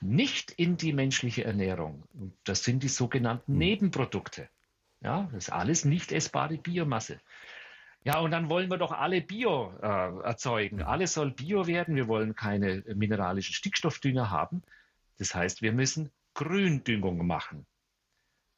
nicht 0.00 0.52
in 0.52 0.76
die 0.76 0.92
menschliche 0.92 1.44
Ernährung. 1.44 2.04
Und 2.14 2.34
das 2.44 2.62
sind 2.62 2.82
die 2.82 2.88
sogenannten 2.88 3.52
hm. 3.52 3.58
Nebenprodukte. 3.58 4.48
Ja, 5.00 5.28
das 5.32 5.44
ist 5.44 5.52
alles 5.52 5.84
nicht 5.84 6.12
essbare 6.12 6.56
Biomasse. 6.56 7.20
Ja, 8.04 8.20
und 8.20 8.30
dann 8.30 8.48
wollen 8.48 8.70
wir 8.70 8.78
doch 8.78 8.92
alle 8.92 9.20
Bio 9.20 9.72
äh, 9.82 9.86
erzeugen. 9.86 10.82
Alles 10.82 11.14
soll 11.14 11.32
Bio 11.32 11.66
werden. 11.66 11.96
Wir 11.96 12.08
wollen 12.08 12.34
keine 12.34 12.82
mineralischen 12.94 13.54
Stickstoffdünger 13.54 14.30
haben. 14.30 14.62
Das 15.18 15.34
heißt, 15.34 15.62
wir 15.62 15.72
müssen 15.72 16.10
Gründüngung 16.34 17.26
machen. 17.26 17.66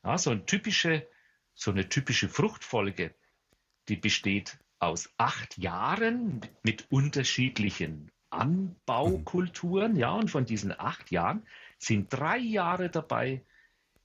Ja, 0.04 0.18
so, 0.18 0.30
eine 0.30 0.44
typische, 0.46 1.06
so 1.54 1.70
eine 1.70 1.88
typische 1.88 2.28
Fruchtfolge, 2.28 3.14
die 3.88 3.96
besteht 3.96 4.58
aus 4.78 5.12
acht 5.18 5.58
Jahren 5.58 6.40
mit 6.62 6.90
unterschiedlichen 6.90 8.10
Anbaukulturen. 8.30 9.96
Ja, 9.96 10.12
und 10.12 10.30
von 10.30 10.44
diesen 10.44 10.78
acht 10.78 11.10
Jahren 11.10 11.46
sind 11.78 12.12
drei 12.12 12.38
Jahre 12.38 12.88
dabei, 12.88 13.44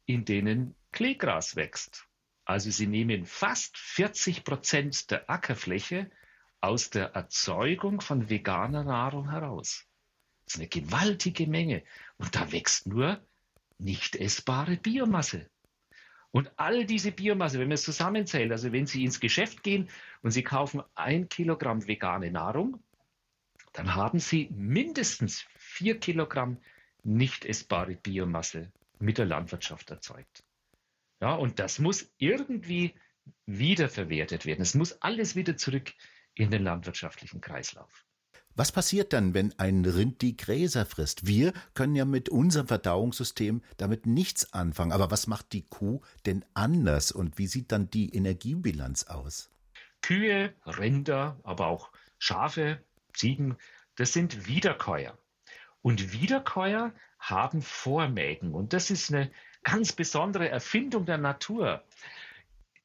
in 0.05 0.25
denen 0.25 0.75
Kleegras 0.91 1.55
wächst. 1.55 2.07
Also 2.45 2.69
sie 2.69 2.87
nehmen 2.87 3.25
fast 3.25 3.77
40 3.77 4.43
Prozent 4.43 5.11
der 5.11 5.29
Ackerfläche 5.29 6.11
aus 6.61 6.89
der 6.89 7.15
Erzeugung 7.15 8.01
von 8.01 8.29
veganer 8.29 8.83
Nahrung 8.83 9.29
heraus. 9.29 9.85
Das 10.45 10.55
ist 10.55 10.59
eine 10.59 10.67
gewaltige 10.67 11.47
Menge. 11.47 11.83
Und 12.17 12.35
da 12.35 12.51
wächst 12.51 12.87
nur 12.87 13.25
nicht 13.77 14.15
essbare 14.15 14.77
Biomasse. 14.77 15.49
Und 16.35 16.51
all 16.57 16.85
diese 16.85 17.13
Biomasse, 17.13 17.59
wenn 17.59 17.69
man 17.69 17.75
es 17.75 17.83
zusammenzählt, 17.83 18.51
also 18.51 18.73
wenn 18.73 18.85
Sie 18.85 19.05
ins 19.05 19.21
Geschäft 19.21 19.63
gehen 19.63 19.87
und 20.21 20.31
Sie 20.31 20.43
kaufen 20.43 20.83
ein 20.93 21.29
Kilogramm 21.29 21.87
vegane 21.87 22.29
Nahrung, 22.29 22.83
dann 23.71 23.95
haben 23.95 24.19
Sie 24.19 24.49
mindestens 24.51 25.45
vier 25.55 25.97
Kilogramm 25.97 26.57
nicht 27.03 27.45
essbare 27.45 27.95
Biomasse 27.95 28.69
mit 28.99 29.17
der 29.17 29.27
Landwirtschaft 29.27 29.89
erzeugt. 29.91 30.43
Ja, 31.21 31.35
und 31.35 31.59
das 31.59 31.79
muss 31.79 32.13
irgendwie 32.17 32.93
wiederverwertet 33.45 34.45
werden. 34.45 34.61
Es 34.61 34.75
muss 34.75 35.01
alles 35.01 35.37
wieder 35.37 35.55
zurück 35.55 35.93
in 36.33 36.51
den 36.51 36.63
landwirtschaftlichen 36.63 37.39
Kreislauf. 37.39 38.05
Was 38.57 38.71
passiert 38.71 39.11
dann, 39.11 39.33
wenn 39.33 39.53
ein 39.59 39.83
Rind 39.83 40.21
die 40.21 40.37
Gräser 40.37 40.85
frisst? 40.85 41.27
Wir 41.27 41.51
können 41.73 41.93
ja 41.93 42.05
mit 42.05 42.29
unserem 42.29 42.67
Verdauungssystem 42.67 43.61
damit 43.75 44.05
nichts 44.05 44.53
anfangen. 44.53 44.93
Aber 44.93 45.11
was 45.11 45.27
macht 45.27 45.51
die 45.51 45.63
Kuh 45.63 45.99
denn 46.25 46.45
anders 46.53 47.11
und 47.11 47.37
wie 47.37 47.47
sieht 47.47 47.73
dann 47.73 47.89
die 47.89 48.15
Energiebilanz 48.15 49.07
aus? 49.07 49.49
Kühe, 50.01 50.53
Rinder, 50.65 51.37
aber 51.43 51.67
auch 51.67 51.91
Schafe, 52.17 52.81
Ziegen, 53.13 53.57
das 53.97 54.13
sind 54.13 54.47
Wiederkäuer. 54.47 55.17
Und 55.81 56.13
Wiederkäuer 56.13 56.93
haben 57.19 57.61
Vormägen. 57.61 58.53
Und 58.53 58.71
das 58.71 58.89
ist 58.89 59.13
eine 59.13 59.31
ganz 59.63 59.91
besondere 59.91 60.47
Erfindung 60.47 61.05
der 61.05 61.17
Natur. 61.17 61.83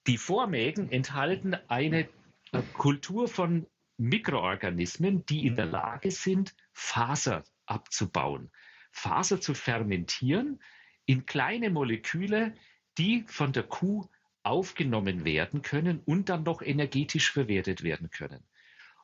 Die 0.09 0.19
Vormägen 0.19 0.91
enthalten 0.91 1.55
eine 1.69 2.09
Kultur 2.73 3.29
von 3.29 3.67
Mikroorganismen, 4.01 5.27
die 5.27 5.47
in 5.47 5.57
der 5.57 5.67
Lage 5.67 6.11
sind, 6.11 6.55
Faser 6.73 7.45
abzubauen, 7.67 8.51
Faser 8.91 9.41
zu 9.41 9.53
fermentieren 9.53 10.61
in 11.05 11.27
kleine 11.27 11.69
Moleküle, 11.69 12.55
die 12.97 13.25
von 13.27 13.53
der 13.53 13.65
Kuh 13.65 14.09
aufgenommen 14.43 15.27
werden 15.27 15.61
können 15.61 16.01
und 16.07 16.31
dann 16.31 16.45
noch 16.45 16.63
energetisch 16.63 17.31
verwertet 17.31 17.83
werden 17.83 18.11
können. 18.11 18.43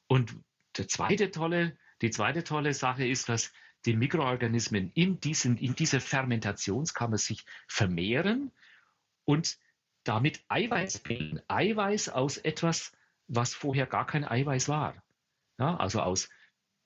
Und 0.06 0.34
der 0.78 0.88
zweite 0.88 1.30
tolle, 1.30 1.76
die 2.00 2.10
zweite 2.10 2.42
tolle 2.42 2.72
Sache 2.72 3.06
ist, 3.06 3.28
dass 3.28 3.52
die 3.84 3.94
Mikroorganismen 3.94 4.92
in, 4.94 5.20
diesen, 5.20 5.58
in 5.58 5.74
dieser 5.74 6.00
Fermentationskammer 6.00 7.18
sich 7.18 7.44
vermehren 7.68 8.50
und 9.26 9.58
damit 10.04 10.42
Eiweiß 10.48 11.00
bilden. 11.00 11.40
Eiweiß 11.48 12.08
aus 12.08 12.38
etwas, 12.38 12.92
was 13.28 13.54
vorher 13.54 13.86
gar 13.86 14.06
kein 14.06 14.24
Eiweiß 14.24 14.68
war. 14.68 15.02
Ja, 15.58 15.76
also 15.76 16.00
aus 16.00 16.28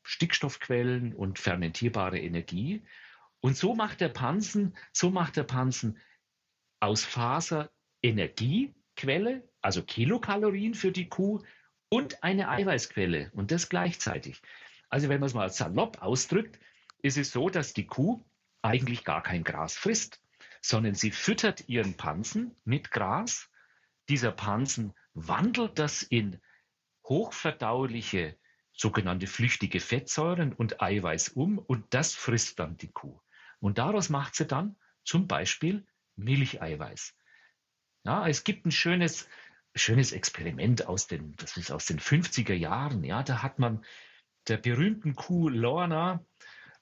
Stickstoffquellen 0.03 1.15
und 1.15 1.39
fermentierbare 1.39 2.19
Energie. 2.19 2.83
Und 3.41 3.57
so 3.57 3.75
macht 3.75 4.01
der 4.01 4.09
Pansen, 4.09 4.77
so 4.93 5.11
macht 5.11 5.37
der 5.37 5.45
Pansen 5.45 5.99
aus 6.81 7.05
Faser 7.05 7.71
Energiequelle, 8.03 9.49
also 9.61 9.83
Kilokalorien 9.83 10.75
für 10.75 10.93
die 10.93 11.09
Kuh 11.09 11.43
und 11.91 12.23
eine 12.23 12.49
Eiweißquelle 12.49 13.31
und 13.35 13.51
das 13.51 13.69
gleichzeitig. 13.69 14.41
Also 14.89 15.09
wenn 15.09 15.21
man 15.21 15.29
es 15.29 15.35
mal 15.35 15.51
salopp 15.51 16.03
ausdrückt, 16.03 16.59
ist 17.03 17.19
es 17.19 17.33
so, 17.33 17.49
dass 17.49 17.73
die 17.73 17.87
Kuh 17.87 18.25
eigentlich 18.63 19.05
gar 19.05 19.23
kein 19.23 19.45
Gras 19.45 19.77
frisst, 19.77 20.21
sondern 20.61 20.95
sie 20.95 21.11
füttert 21.11 21.69
ihren 21.69 21.97
Pansen 21.97 22.57
mit 22.65 22.91
Gras. 22.91 23.51
Dieser 24.09 24.33
Pansen 24.33 24.95
wandelt 25.29 25.79
das 25.79 26.03
in 26.03 26.41
hochverdauliche 27.05 28.39
sogenannte 28.73 29.27
flüchtige 29.27 29.81
Fettsäuren 29.81 30.53
und 30.53 30.81
Eiweiß 30.81 31.31
um 31.31 31.59
und 31.59 31.93
das 31.93 32.15
frisst 32.15 32.59
dann 32.59 32.77
die 32.77 32.91
Kuh. 32.91 33.21
Und 33.59 33.79
daraus 33.79 34.09
macht 34.09 34.35
sie 34.35 34.47
dann 34.47 34.77
zum 35.05 35.27
Beispiel 35.27 35.87
Milcheiweiß. 36.17 37.15
Ja, 38.05 38.27
es 38.27 38.45
gibt 38.45 38.67
ein 38.67 38.71
schönes, 38.71 39.29
schönes 39.75 40.13
Experiment 40.13 40.87
aus 40.87 41.07
den, 41.07 41.37
das 41.37 41.57
ist 41.57 41.71
aus 41.71 41.87
den 41.87 42.01
50er 42.01 42.55
Jahren. 42.55 43.05
Ja, 43.05 43.23
da 43.23 43.43
hat 43.43 43.59
man 43.59 43.85
der 44.49 44.57
berühmten 44.57 45.15
Kuh 45.15 45.49
Lorna 45.49 46.25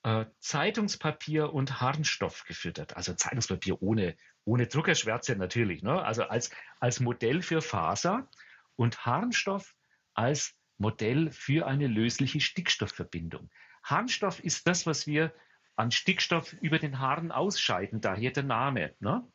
äh, 0.05 0.27
Zeitungspapier 0.39 1.53
und 1.53 1.81
Harnstoff 1.81 2.45
gefüttert. 2.45 2.97
Also 2.97 3.15
Zeitungspapier 3.15 3.83
ohne, 3.83 4.17
ohne 4.49 4.67
Druckerschwärze 4.67 5.37
natürlich. 5.37 5.83
Ne? 5.83 6.03
Also 6.03 6.25
als, 6.25 6.51
als 6.81 7.01
Modell 7.01 7.43
für 7.43 7.61
Faser 7.61 8.29
und 8.77 9.05
Harnstoff 9.05 9.75
als 10.15 10.55
Modell 10.79 11.31
für 11.31 11.67
eine 11.67 11.87
lösliche 11.87 12.41
Stickstoffverbindung. 12.41 13.51
Harnstoff 13.85 14.41
ist 14.41 14.67
das, 14.67 14.87
was 14.87 15.07
wir 15.07 15.35
an 15.77 15.91
Stickstoff 15.91 16.55
über 16.55 16.79
den 16.79 16.99
Haaren 16.99 17.31
ausscheiden, 17.31 18.01
daher 18.01 18.31
der 18.31 18.43
Name. 18.43 18.95
Ne? 19.01 19.27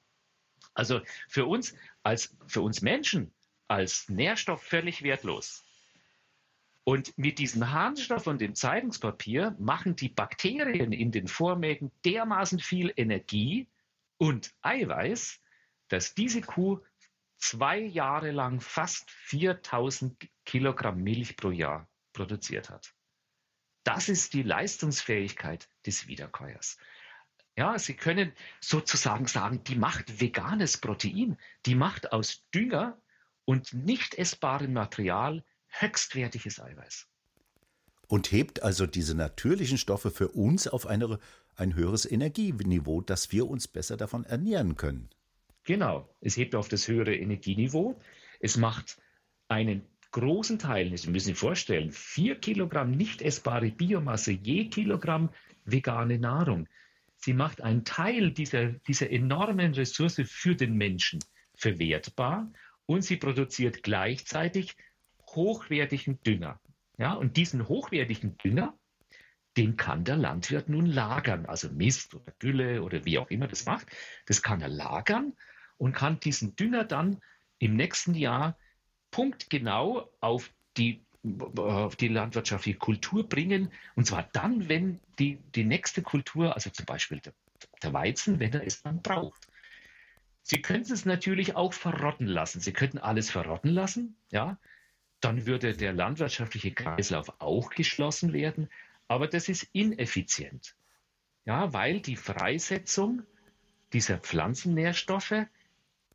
Also 0.73 1.01
für 1.29 1.45
uns 1.45 1.75
als 2.01 2.35
für 2.47 2.61
uns 2.61 2.81
Menschen 2.81 3.33
als 3.67 4.09
Nährstoff 4.09 4.63
völlig 4.63 5.03
wertlos. 5.03 5.63
Und 6.85 7.17
mit 7.17 7.39
diesem 7.39 7.71
Harnstoff 7.71 8.27
und 8.27 8.41
dem 8.41 8.55
Zeitungspapier 8.55 9.55
machen 9.59 9.95
die 9.95 10.09
Bakterien 10.09 10.91
in 10.91 11.11
den 11.11 11.27
Vormägen 11.27 11.91
dermaßen 12.03 12.59
viel 12.59 12.91
Energie 12.97 13.67
und 14.23 14.53
Eiweiß, 14.61 15.41
dass 15.89 16.15
diese 16.15 16.39
Kuh 16.39 16.79
zwei 17.39 17.77
Jahre 17.79 18.31
lang 18.31 18.61
fast 18.61 19.11
4000 19.11 20.29
Kilogramm 20.45 21.03
Milch 21.03 21.35
pro 21.35 21.51
Jahr 21.51 21.89
produziert 22.13 22.69
hat. 22.69 22.93
Das 23.83 24.07
ist 24.07 24.33
die 24.33 24.43
Leistungsfähigkeit 24.43 25.67
des 25.85 26.07
Wiederkäuers. 26.07 26.77
Ja, 27.57 27.77
Sie 27.77 27.95
können 27.95 28.31
sozusagen 28.61 29.27
sagen, 29.27 29.61
die 29.65 29.75
macht 29.75 30.21
veganes 30.21 30.77
Protein, 30.77 31.37
die 31.65 31.75
macht 31.75 32.13
aus 32.13 32.45
Dünger 32.55 33.01
und 33.43 33.73
nicht 33.73 34.15
essbarem 34.15 34.71
Material 34.71 35.43
höchstwertiges 35.67 36.61
Eiweiß. 36.61 37.09
Und 38.07 38.31
hebt 38.31 38.63
also 38.63 38.85
diese 38.85 39.15
natürlichen 39.15 39.77
Stoffe 39.77 40.11
für 40.11 40.29
uns 40.29 40.69
auf 40.69 40.85
eine, 40.85 41.19
ein 41.55 41.75
höheres 41.75 42.09
Energieniveau, 42.09 43.01
dass 43.01 43.31
wir 43.31 43.47
uns 43.47 43.67
besser 43.67 43.97
davon 43.97 44.25
ernähren 44.25 44.75
können. 44.75 45.09
Genau, 45.63 46.09
es 46.19 46.35
hebt 46.37 46.55
auf 46.55 46.67
das 46.67 46.87
höhere 46.87 47.15
Energieniveau. 47.15 47.99
Es 48.39 48.57
macht 48.57 48.97
einen 49.47 49.83
großen 50.11 50.59
Teil, 50.59 50.95
Sie 50.97 51.09
müssen 51.09 51.27
sich 51.27 51.37
vorstellen, 51.37 51.91
vier 51.91 52.35
Kilogramm 52.35 52.91
nicht 52.91 53.21
essbare 53.21 53.71
Biomasse 53.71 54.31
je 54.31 54.69
Kilogramm 54.69 55.29
vegane 55.65 56.19
Nahrung. 56.19 56.67
Sie 57.15 57.33
macht 57.33 57.61
einen 57.61 57.85
Teil 57.85 58.31
dieser, 58.31 58.73
dieser 58.87 59.09
enormen 59.09 59.73
Ressource 59.73 60.21
für 60.25 60.55
den 60.55 60.75
Menschen 60.75 61.19
verwertbar 61.55 62.51
und 62.85 63.03
sie 63.03 63.17
produziert 63.17 63.81
gleichzeitig 63.81 64.75
hochwertigen 65.27 66.21
Dünger. 66.21 66.59
Ja, 66.97 67.13
und 67.13 67.37
diesen 67.37 67.67
hochwertigen 67.67 68.37
Dünger, 68.37 68.77
den 69.57 69.77
kann 69.77 70.03
der 70.03 70.17
Landwirt 70.17 70.69
nun 70.69 70.85
lagern, 70.85 71.45
also 71.45 71.69
Mist 71.69 72.15
oder 72.15 72.33
Gülle 72.39 72.81
oder 72.81 73.05
wie 73.05 73.19
auch 73.19 73.29
immer 73.29 73.47
das 73.47 73.65
macht. 73.65 73.87
Das 74.25 74.41
kann 74.41 74.61
er 74.61 74.69
lagern 74.69 75.33
und 75.77 75.93
kann 75.93 76.19
diesen 76.19 76.55
Dünger 76.55 76.85
dann 76.85 77.19
im 77.59 77.75
nächsten 77.75 78.15
Jahr 78.15 78.57
punktgenau 79.11 80.09
auf 80.21 80.51
die, 80.77 81.05
auf 81.55 81.95
die 81.95 82.07
landwirtschaftliche 82.07 82.79
Kultur 82.79 83.29
bringen. 83.29 83.71
Und 83.95 84.05
zwar 84.07 84.27
dann, 84.33 84.69
wenn 84.69 84.99
die, 85.19 85.37
die 85.53 85.63
nächste 85.63 86.01
Kultur, 86.01 86.55
also 86.55 86.71
zum 86.71 86.85
Beispiel 86.85 87.19
der, 87.19 87.33
der 87.83 87.93
Weizen, 87.93 88.39
wenn 88.39 88.53
er 88.53 88.65
es 88.65 88.81
dann 88.81 89.01
braucht. 89.01 89.47
Sie 90.41 90.61
könnten 90.61 90.91
es 90.91 91.05
natürlich 91.05 91.55
auch 91.55 91.73
verrotten 91.73 92.27
lassen. 92.27 92.59
Sie 92.59 92.73
könnten 92.73 92.97
alles 92.97 93.29
verrotten 93.29 93.69
lassen, 93.69 94.15
ja 94.31 94.57
dann 95.23 95.45
würde 95.45 95.73
der 95.73 95.93
landwirtschaftliche 95.93 96.71
Kreislauf 96.71 97.31
auch 97.39 97.69
geschlossen 97.69 98.33
werden. 98.33 98.69
Aber 99.07 99.27
das 99.27 99.49
ist 99.49 99.67
ineffizient. 99.73 100.75
Ja, 101.45 101.73
weil 101.73 101.99
die 101.99 102.15
Freisetzung 102.15 103.23
dieser 103.91 104.17
Pflanzennährstoffe 104.17 105.45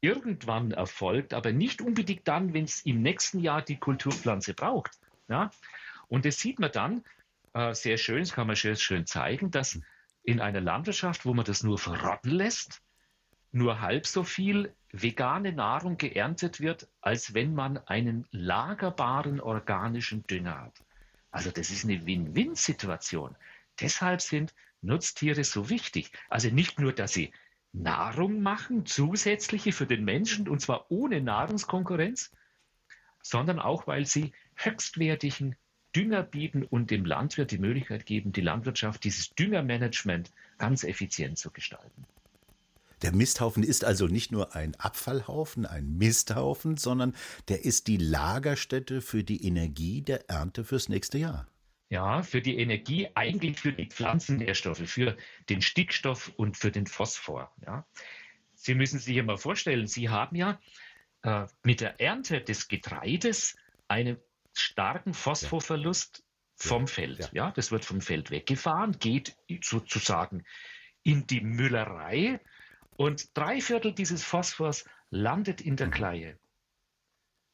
irgendwann 0.01 0.73
erfolgt, 0.73 1.35
aber 1.35 1.53
nicht 1.53 1.83
unbedingt 1.83 2.27
dann, 2.27 2.55
wenn 2.55 2.65
es 2.65 2.85
im 2.87 3.03
nächsten 3.03 3.41
Jahr 3.41 3.63
die 3.63 3.79
Kulturpflanze 3.79 4.55
braucht. 4.55 4.99
Ja? 5.29 5.51
Und 6.09 6.25
das 6.25 6.39
sieht 6.39 6.59
man 6.61 6.73
dann 6.73 7.05
äh, 7.53 7.75
sehr 7.75 7.99
schön, 7.99 8.21
das 8.21 8.33
kann 8.33 8.47
man 8.47 8.57
schön, 8.57 8.77
schön 8.77 9.07
zeigen, 9.07 9.51
dass 9.51 9.81
in 10.23 10.41
einer 10.41 10.61
Landwirtschaft, 10.61 11.25
wo 11.25 11.35
man 11.35 11.45
das 11.45 11.63
nur 11.63 11.79
verrotten 11.79 12.31
lässt, 12.31 12.83
nur 13.51 13.81
halb 13.81 14.07
so 14.07 14.25
viel 14.25 14.75
vegane 14.93 15.53
Nahrung 15.53 15.97
geerntet 15.97 16.61
wird, 16.61 16.89
als 17.01 17.35
wenn 17.35 17.55
man 17.55 17.79
einen 17.79 18.27
lagerbaren 18.31 19.41
organischen 19.41 20.27
Dünger 20.27 20.61
hat. 20.61 20.85
Also 21.31 21.51
das 21.51 21.71
ist 21.71 21.85
eine 21.85 22.07
Win-Win-Situation. 22.07 23.37
Deshalb 23.81 24.21
sind 24.21 24.55
Nutztiere 24.81 25.45
so 25.45 25.69
wichtig. 25.69 26.11
Also 26.29 26.49
nicht 26.51 26.79
nur, 26.79 26.93
dass 26.93 27.13
sie 27.13 27.33
Nahrung 27.73 28.41
machen, 28.41 28.87
zusätzliche 28.87 29.73
für 29.73 29.87
den 29.87 30.05
Menschen, 30.05 30.49
und 30.49 30.61
zwar 30.61 30.91
ohne 30.91 31.21
Nahrungskonkurrenz, 31.21 32.33
sondern 33.23 33.59
auch, 33.59 33.87
weil 33.87 34.07
sie 34.07 34.33
höchstwertigen 34.55 35.57
Dünger 35.95 36.23
bieten 36.23 36.65
und 36.65 36.91
dem 36.91 37.05
Landwirt 37.05 37.51
die 37.51 37.59
Möglichkeit 37.59 38.07
geben, 38.07 38.33
die 38.33 38.41
Landwirtschaft, 38.41 39.05
dieses 39.05 39.31
Düngermanagement 39.31 40.31
ganz 40.59 40.85
effizient 40.85 41.39
zu 41.39 41.51
gestalten. 41.51 42.07
Der 43.03 43.13
Misthaufen 43.13 43.63
ist 43.63 43.85
also 43.85 44.07
nicht 44.07 44.33
nur 44.33 44.55
ein 44.57 44.75
Abfallhaufen, 44.77 45.67
ein 45.67 45.97
Misthaufen, 45.99 46.77
sondern 46.77 47.15
der 47.49 47.65
ist 47.65 47.87
die 47.87 47.97
Lagerstätte 47.97 49.01
für 49.01 49.23
die 49.23 49.47
Energie 49.47 50.03
der 50.03 50.29
Ernte 50.29 50.65
fürs 50.65 50.89
nächste 50.89 51.19
Jahr. 51.19 51.47
Ja, 51.91 52.23
für 52.23 52.43
die 52.43 52.59
Energie, 52.59 53.09
eigentlich 53.15 53.59
für 53.59 53.73
die 53.73 53.87
Pflanzennährstoffe, 53.87 54.83
für 54.85 55.17
den 55.49 55.63
Stickstoff 55.63 56.33
und 56.37 56.57
für 56.57 56.71
den 56.71 56.87
Phosphor. 56.87 57.51
Ja. 57.65 57.87
Sie 58.55 58.75
müssen 58.75 58.99
sich 58.99 59.17
ja 59.17 59.23
mal 59.23 59.39
vorstellen, 59.39 59.87
Sie 59.87 60.11
haben 60.11 60.37
ja 60.37 60.61
äh, 61.23 61.47
mit 61.63 61.81
der 61.81 61.99
Ernte 62.01 62.43
des 62.43 62.69
Getreides 62.69 63.57
einen 63.87 64.19
starken 64.53 65.15
Phosphorverlust 65.15 66.19
ja. 66.19 66.69
vom 66.69 66.89
Feld. 66.89 67.21
Ja. 67.21 67.29
ja, 67.33 67.51
das 67.53 67.71
wird 67.71 67.87
vom 67.87 68.03
Feld 68.03 68.31
weggefahren, 68.31 68.99
geht 68.99 69.37
sozusagen 69.63 70.45
in 71.05 71.27
die 71.27 71.41
Müllerei 71.41 72.41
und 72.99 73.37
drei 73.37 73.61
Viertel 73.61 73.93
dieses 73.93 74.25
Phosphors 74.25 74.85
landet 75.11 75.61
in 75.61 75.77
der. 75.77 75.89
Kleie. 75.89 76.37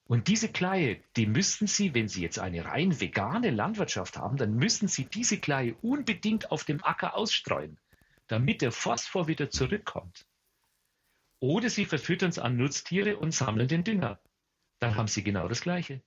Und 0.06 0.28
diese 0.28 0.48
Kleie, 0.48 1.02
die 1.16 1.26
müssten 1.26 1.66
Sie, 1.66 1.94
wenn 1.94 2.08
Sie 2.08 2.22
jetzt 2.22 2.38
eine 2.38 2.64
rein 2.64 2.98
vegane 2.98 3.50
Landwirtschaft 3.50 4.16
haben, 4.16 4.38
dann 4.38 4.54
müssen 4.54 4.88
Sie 4.88 5.04
diese 5.04 5.38
Kleie 5.38 5.74
unbedingt 5.82 6.50
auf 6.50 6.64
dem 6.64 6.82
Acker 6.82 7.14
ausstreuen, 7.14 7.78
damit 8.26 8.62
der 8.62 8.72
Phosphor 8.72 9.28
wieder 9.28 9.50
zurückkommt. 9.50 10.26
Oder 11.40 11.68
Sie 11.68 11.84
verfüttern 11.84 12.30
es 12.30 12.38
an 12.38 12.56
Nutztiere 12.56 13.18
und 13.18 13.32
sammeln 13.32 13.68
den 13.68 13.84
Dünger. 13.84 14.18
Dann 14.78 14.96
haben 14.96 15.08
Sie 15.08 15.22
genau 15.22 15.46
das 15.46 15.60
Gleiche. 15.60 16.02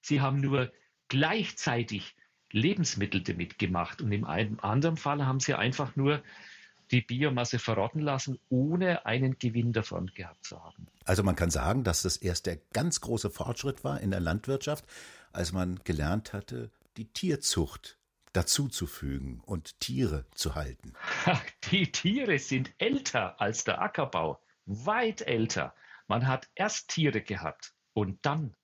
Sie 0.00 0.22
haben 0.22 0.40
nur 0.40 0.72
gleichzeitig 1.08 2.16
Lebensmittel 2.50 3.22
damit 3.22 3.58
gemacht 3.58 4.00
und 4.00 4.10
im 4.10 4.24
anderen 4.24 4.96
Fall 4.96 5.26
haben 5.26 5.40
Sie 5.40 5.54
einfach 5.54 5.96
nur 5.96 6.22
die 6.90 7.00
Biomasse 7.00 7.58
verrotten 7.58 8.00
lassen, 8.00 8.38
ohne 8.48 9.06
einen 9.06 9.38
Gewinn 9.38 9.72
davon 9.72 10.06
gehabt 10.08 10.44
zu 10.44 10.62
haben. 10.62 10.86
Also 11.04 11.22
man 11.22 11.36
kann 11.36 11.50
sagen, 11.50 11.84
dass 11.84 12.02
das 12.02 12.16
erst 12.16 12.46
der 12.46 12.58
ganz 12.72 13.00
große 13.00 13.30
Fortschritt 13.30 13.84
war 13.84 14.00
in 14.00 14.10
der 14.10 14.20
Landwirtschaft, 14.20 14.84
als 15.32 15.52
man 15.52 15.80
gelernt 15.84 16.32
hatte, 16.32 16.70
die 16.96 17.06
Tierzucht 17.06 17.98
dazuzufügen 18.32 19.40
und 19.40 19.80
Tiere 19.80 20.26
zu 20.34 20.54
halten. 20.54 20.94
Die 21.70 21.90
Tiere 21.90 22.38
sind 22.38 22.72
älter 22.78 23.40
als 23.40 23.64
der 23.64 23.80
Ackerbau, 23.80 24.40
weit 24.66 25.22
älter. 25.22 25.74
Man 26.06 26.26
hat 26.26 26.48
erst 26.54 26.88
Tiere 26.88 27.22
gehabt 27.22 27.74
und 27.92 28.18
dann 28.22 28.54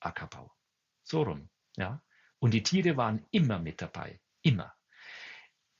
Ackerbau. 0.00 0.52
So 1.04 1.22
rum, 1.22 1.48
ja. 1.76 2.02
Und 2.38 2.54
die 2.54 2.62
Tiere 2.62 2.96
waren 2.96 3.26
immer 3.30 3.58
mit 3.58 3.82
dabei, 3.82 4.20
immer. 4.42 4.74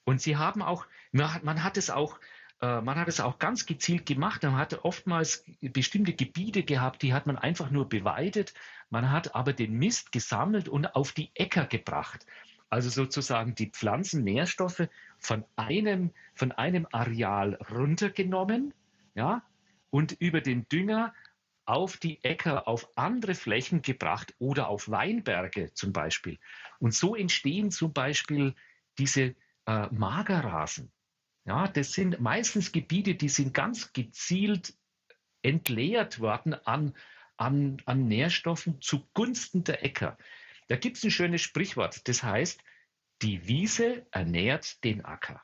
Und 0.09 0.23
sie 0.23 0.39
haben 0.39 0.63
auch, 0.63 0.87
man 1.13 1.63
hat, 1.63 1.77
es 1.77 1.91
auch, 1.91 2.19
äh, 2.63 2.81
man 2.81 2.99
hat 2.99 3.09
es 3.09 3.21
auch 3.21 3.39
ganz 3.39 3.67
gezielt 3.67 4.07
gemacht. 4.07 4.43
Man 4.43 4.57
hatte 4.57 4.87
oftmals 4.87 5.45
bestimmte 5.61 6.15
Gebiete 6.15 6.63
gehabt, 6.63 7.03
die 7.03 7.13
hat 7.13 7.27
man 7.27 7.37
einfach 7.37 7.71
nur 7.71 7.91
beweidet. 7.91 8.55
Man 8.89 9.11
hat 9.11 9.35
aber 9.35 9.53
den 9.53 9.75
Mist 9.75 10.11
gesammelt 10.11 10.67
und 10.67 10.97
auf 10.97 11.13
die 11.13 11.31
Äcker 11.35 11.67
gebracht. 11.67 12.25
Also 12.71 12.89
sozusagen 12.89 13.55
die 13.55 13.69
Pflanzennährstoffe 13.69 14.89
von 15.19 15.45
einem, 15.57 16.11
von 16.35 16.53
einem 16.53 16.87
Areal 16.91 17.59
runtergenommen, 17.71 18.73
ja, 19.15 19.43
und 19.91 20.13
über 20.13 20.41
den 20.41 20.67
Dünger 20.71 21.13
auf 21.67 21.99
die 21.99 22.25
Äcker, 22.25 22.67
auf 22.67 22.89
andere 22.97 23.35
Flächen 23.35 23.83
gebracht 23.83 24.35
oder 24.39 24.69
auf 24.69 24.89
Weinberge 24.89 25.75
zum 25.75 25.93
Beispiel. 25.93 26.39
Und 26.79 26.95
so 26.95 27.15
entstehen 27.15 27.71
zum 27.71 27.93
Beispiel 27.93 28.55
diese 28.97 29.35
äh, 29.69 29.87
Magerrasen. 29.93 30.91
Ja, 31.45 31.69
das 31.69 31.93
sind 31.93 32.21
meistens 32.21 32.73
Gebiete, 32.73 33.15
die 33.15 33.29
sind 33.29 33.53
ganz 33.55 33.93
gezielt 33.93 34.75
entleert 35.43 36.21
worden 36.21 36.55
an, 36.55 36.97
an, 37.37 37.77
an 37.85 38.09
Nährstoffen 38.09 38.81
zugunsten 38.81 39.65
der 39.65 39.85
Äcker. 39.85 40.19
Da 40.69 40.77
gibt 40.77 40.97
es 40.97 41.05
ein 41.05 41.11
schönes 41.11 41.43
Sprichwort, 41.43 42.09
das 42.09 42.23
heißt, 42.23 42.61
die 43.23 43.47
Wiese 43.47 44.07
ernährt 44.11 44.83
den 44.85 45.05
Acker. 45.05 45.43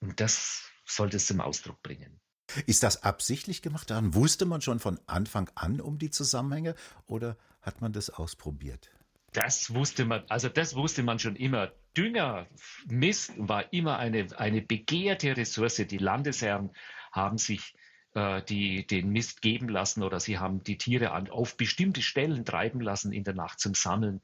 Und 0.00 0.20
das 0.20 0.70
sollte 0.84 1.18
es 1.18 1.26
zum 1.26 1.40
Ausdruck 1.40 1.82
bringen. 1.82 2.20
Ist 2.66 2.82
das 2.82 3.02
absichtlich 3.02 3.62
gemacht? 3.62 3.90
Daran 3.90 4.14
wusste 4.14 4.46
man 4.46 4.60
schon 4.60 4.80
von 4.80 5.00
Anfang 5.06 5.50
an 5.54 5.80
um 5.80 5.98
die 5.98 6.10
Zusammenhänge 6.10 6.74
oder 7.06 7.36
hat 7.62 7.80
man 7.80 7.92
das 7.92 8.10
ausprobiert? 8.10 8.90
Das 9.34 9.74
wusste 9.74 10.04
man, 10.04 10.22
also 10.28 10.48
das 10.48 10.76
wusste 10.76 11.02
man 11.02 11.18
schon 11.18 11.34
immer. 11.34 11.72
Dünger, 11.96 12.46
Mist 12.86 13.32
war 13.36 13.72
immer 13.72 13.98
eine, 13.98 14.28
eine 14.38 14.62
begehrte 14.62 15.36
Ressource. 15.36 15.76
Die 15.76 15.98
Landesherren 15.98 16.70
haben 17.10 17.36
sich 17.36 17.74
äh, 18.14 18.42
die, 18.42 18.86
den 18.86 19.10
Mist 19.10 19.42
geben 19.42 19.68
lassen 19.68 20.04
oder 20.04 20.20
sie 20.20 20.38
haben 20.38 20.62
die 20.62 20.78
Tiere 20.78 21.10
an, 21.10 21.28
auf 21.28 21.56
bestimmte 21.56 22.00
Stellen 22.00 22.44
treiben 22.44 22.80
lassen 22.80 23.12
in 23.12 23.24
der 23.24 23.34
Nacht 23.34 23.58
zum 23.58 23.74
Sammeln 23.74 24.20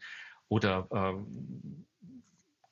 oder 0.48 0.86
äh, 0.92 2.12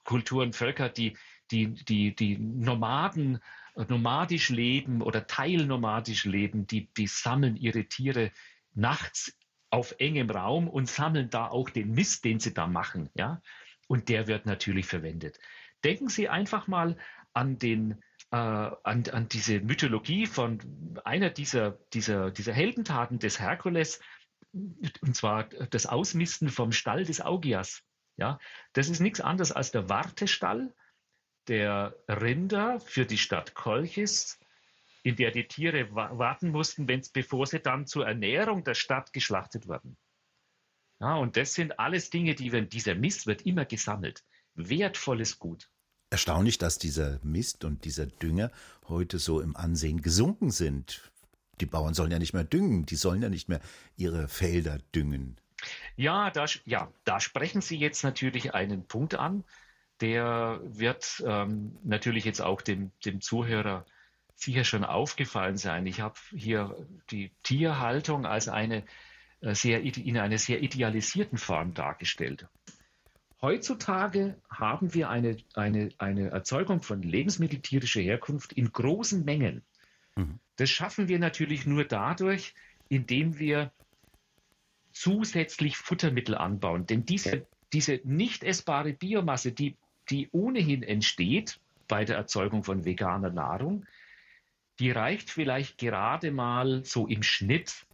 Kulturen, 0.05 0.53
Völker, 0.53 0.88
die, 0.88 1.16
die, 1.51 1.74
die, 1.74 2.14
die 2.14 2.38
Nomaden 2.38 3.40
nomadisch 3.88 4.48
leben 4.51 5.03
oder 5.03 5.27
teilnomadisch 5.27 6.24
leben, 6.24 6.68
die, 6.68 6.88
die 6.96 7.09
sammeln 7.09 7.57
ihre 7.57 7.85
Tiere 7.85 8.31
nachts 8.74 9.37
auf 9.70 9.94
engem 9.98 10.31
Raum 10.31 10.68
und 10.68 10.88
sammeln 10.88 11.31
da 11.31 11.46
auch 11.46 11.70
den 11.70 11.92
Mist, 11.92 12.24
den 12.24 12.40
sie 12.40 12.54
da 12.54 12.66
machen. 12.66 13.11
Ja? 13.14 13.42
Und 13.87 14.09
der 14.09 14.26
wird 14.26 14.46
natürlich 14.46 14.87
verwendet. 14.87 15.38
Denken 15.85 16.09
Sie 16.09 16.28
einfach 16.28 16.66
mal 16.66 16.96
an 17.33 17.59
den 17.59 18.02
äh, 18.31 18.37
an, 18.37 19.04
an 19.11 19.28
diese 19.28 19.61
Mythologie 19.61 20.26
von 20.26 20.61
einer 21.04 21.31
dieser, 21.31 21.78
dieser, 21.94 22.31
dieser 22.31 22.52
Heldentaten 22.52 23.18
des 23.18 23.40
Herkules, 23.40 24.00
und 24.52 25.14
zwar 25.14 25.44
das 25.44 25.87
Ausmisten 25.87 26.48
vom 26.48 26.72
Stall 26.72 27.04
des 27.04 27.20
Augias. 27.20 27.83
Ja, 28.16 28.38
das 28.72 28.88
ist 28.88 29.00
nichts 29.00 29.20
anderes 29.20 29.52
als 29.52 29.70
der 29.70 29.88
Wartestall 29.88 30.74
der 31.46 31.96
Rinder 32.09 32.81
für 32.81 33.07
die 33.07 33.16
Stadt 33.16 33.54
Kolchis 33.54 34.38
in 35.09 35.16
der 35.16 35.31
die 35.31 35.49
Tiere 35.49 35.94
warten 35.94 36.51
mussten, 36.51 36.87
wenn's, 36.87 37.09
bevor 37.09 37.47
sie 37.47 37.61
dann 37.61 37.87
zur 37.87 38.07
Ernährung 38.07 38.62
der 38.62 38.75
Stadt 38.75 39.14
geschlachtet 39.14 39.66
wurden. 39.66 39.97
Ja, 41.01 41.16
und 41.16 41.38
das 41.38 41.55
sind 41.55 41.79
alles 41.79 42.11
Dinge, 42.11 42.35
die 42.35 42.53
werden, 42.53 42.68
dieser 42.68 42.94
Mist 42.94 43.27
wird 43.27 43.40
immer 43.47 43.64
gesammelt. 43.64 44.23
Wertvolles 44.55 45.38
Gut. 45.38 45.71
Erstaunlich, 46.11 46.59
dass 46.59 46.77
dieser 46.77 47.21
Mist 47.23 47.64
und 47.64 47.87
dieser 47.87 48.05
Dünger 48.05 48.51
heute 48.87 49.18
so 49.18 49.40
im 49.40 49.57
Ansehen 49.57 50.03
gesunken 50.03 50.51
sind. 50.51 51.11
Die 51.62 51.66
Bauern 51.66 51.94
sollen 51.94 52.11
ja 52.11 52.18
nicht 52.18 52.35
mehr 52.35 52.44
düngen, 52.44 52.85
die 52.85 52.97
sollen 52.97 53.23
ja 53.23 53.31
nicht 53.31 53.49
mehr 53.49 53.61
ihre 53.97 54.29
Felder 54.29 54.79
düngen. 54.94 55.40
Ja, 55.97 56.31
da, 56.31 56.44
ja, 56.66 56.92
da 57.05 57.18
sprechen 57.18 57.62
Sie 57.62 57.79
jetzt 57.79 58.05
natürlich 58.05 58.53
einen 58.53 58.87
Punkt 58.87 59.14
an, 59.14 59.44
der 60.03 60.61
wird 60.64 61.23
ähm, 61.27 61.79
natürlich 61.83 62.27
jetzt 62.27 62.42
auch 62.42 62.61
dem, 62.61 62.92
dem 63.07 63.23
Zuhörer 63.23 63.87
sicher 64.38 64.64
schon 64.64 64.85
aufgefallen 64.85 65.57
sein. 65.57 65.87
Ich 65.87 66.01
habe 66.01 66.14
hier 66.31 66.77
die 67.11 67.33
Tierhaltung 67.42 68.24
als 68.24 68.48
eine 68.48 68.85
äh, 69.40 69.55
sehr, 69.55 69.83
in 69.83 70.16
einer 70.16 70.38
sehr 70.38 70.62
idealisierten 70.62 71.38
Form 71.38 71.74
dargestellt. 71.74 72.46
Heutzutage 73.42 74.37
haben 74.48 74.94
wir 74.94 75.11
eine, 75.11 75.37
eine, 75.55 75.90
eine 75.98 76.29
Erzeugung 76.31 76.83
von 76.83 77.03
Lebensmitteln 77.03 77.62
tierischer 77.62 78.01
Herkunft 78.01 78.53
in 78.53 78.72
großen 78.72 79.24
Mengen. 79.24 79.62
Mhm. 80.16 80.38
Das 80.57 80.70
schaffen 80.70 81.09
wir 81.09 81.18
natürlich 81.18 81.66
nur 81.66 81.85
dadurch, 81.85 82.55
indem 82.88 83.38
wir 83.38 83.72
zusätzlich 84.92 85.77
Futtermittel 85.77 86.37
anbauen. 86.37 86.87
Denn 86.87 87.05
diese, 87.05 87.46
diese 87.72 88.01
nicht 88.05 88.42
essbare 88.44 88.92
Biomasse, 88.92 89.53
die 89.53 89.77
die 90.11 90.29
ohnehin 90.33 90.83
entsteht 90.83 91.61
bei 91.87 92.05
der 92.05 92.16
Erzeugung 92.16 92.64
von 92.64 92.85
veganer 92.85 93.31
Nahrung, 93.31 93.85
die 94.81 94.91
reicht 94.91 95.31
vielleicht 95.31 95.79
gerade 95.79 96.31
mal 96.31 96.85
so 96.85 97.07
im 97.07 97.23
Schnitt 97.23 97.87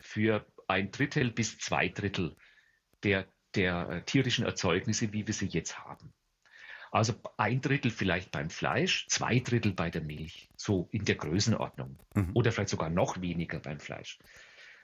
für 0.00 0.46
ein 0.68 0.90
Drittel 0.90 1.30
bis 1.30 1.58
zwei 1.58 1.88
Drittel 1.88 2.36
der, 3.02 3.26
der 3.54 3.88
äh, 3.88 4.02
tierischen 4.02 4.44
Erzeugnisse, 4.44 5.12
wie 5.12 5.26
wir 5.26 5.34
sie 5.34 5.46
jetzt 5.46 5.78
haben. 5.78 6.12
Also 6.90 7.14
ein 7.36 7.60
Drittel 7.60 7.90
vielleicht 7.90 8.30
beim 8.30 8.50
Fleisch, 8.50 9.06
zwei 9.08 9.40
Drittel 9.40 9.72
bei 9.72 9.90
der 9.90 10.02
Milch, 10.02 10.48
so 10.56 10.88
in 10.92 11.04
der 11.04 11.16
Größenordnung. 11.16 11.98
Mhm. 12.14 12.30
Oder 12.34 12.52
vielleicht 12.52 12.70
sogar 12.70 12.88
noch 12.88 13.20
weniger 13.20 13.58
beim 13.58 13.80
Fleisch. 13.80 14.18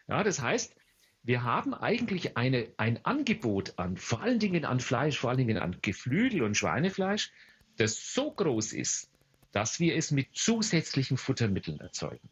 Ja, 0.08 0.24
das 0.24 0.40
heißt, 0.40 0.74
wir 1.22 1.44
haben 1.44 1.74
eigentlich 1.74 2.36
eine, 2.36 2.72
ein 2.78 3.04
Angebot 3.04 3.78
an, 3.78 3.96
vor 3.96 4.22
allen 4.22 4.38
Dingen 4.38 4.64
an 4.64 4.80
Fleisch, 4.80 5.18
vor 5.18 5.30
allen 5.30 5.38
Dingen 5.38 5.58
an 5.58 5.78
Geflügel 5.82 6.42
und 6.42 6.56
Schweinefleisch, 6.56 7.30
das 7.76 8.12
so 8.12 8.32
groß 8.32 8.72
ist, 8.72 9.09
dass 9.52 9.80
wir 9.80 9.96
es 9.96 10.10
mit 10.10 10.28
zusätzlichen 10.34 11.16
Futtermitteln 11.16 11.80
erzeugen. 11.80 12.28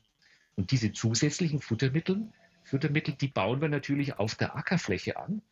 Und 0.57 0.71
diese 0.71 0.93
zusätzlichen 0.93 1.61
Futtermittel, 1.61 2.29
Futtermittel, 2.65 3.15
die 3.15 3.29
bauen 3.29 3.61
wir 3.61 3.69
natürlich 3.69 4.19
auf 4.19 4.35
der 4.35 4.57
Ackerfläche 4.57 5.17
an, 5.17 5.43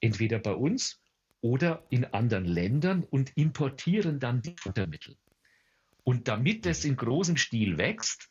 entweder 0.00 0.38
bei 0.38 0.52
uns 0.52 1.00
oder 1.40 1.84
in 1.90 2.04
anderen 2.06 2.46
Ländern 2.46 3.04
und 3.04 3.36
importieren 3.36 4.18
dann 4.18 4.42
die 4.42 4.56
Futtermittel. 4.58 5.16
Und 6.02 6.28
damit 6.28 6.66
das 6.66 6.84
in 6.84 6.96
großem 6.96 7.36
Stil 7.36 7.78
wächst, 7.78 8.30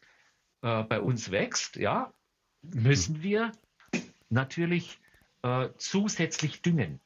äh, 0.62 0.84
bei 0.84 1.00
uns 1.00 1.32
wächst, 1.32 1.76
ja, 1.76 2.14
müssen 2.62 3.22
wir 3.22 3.52
natürlich 4.30 5.00
äh, 5.44 5.70
zusätzlich 5.78 6.62
düngen. 6.62 7.00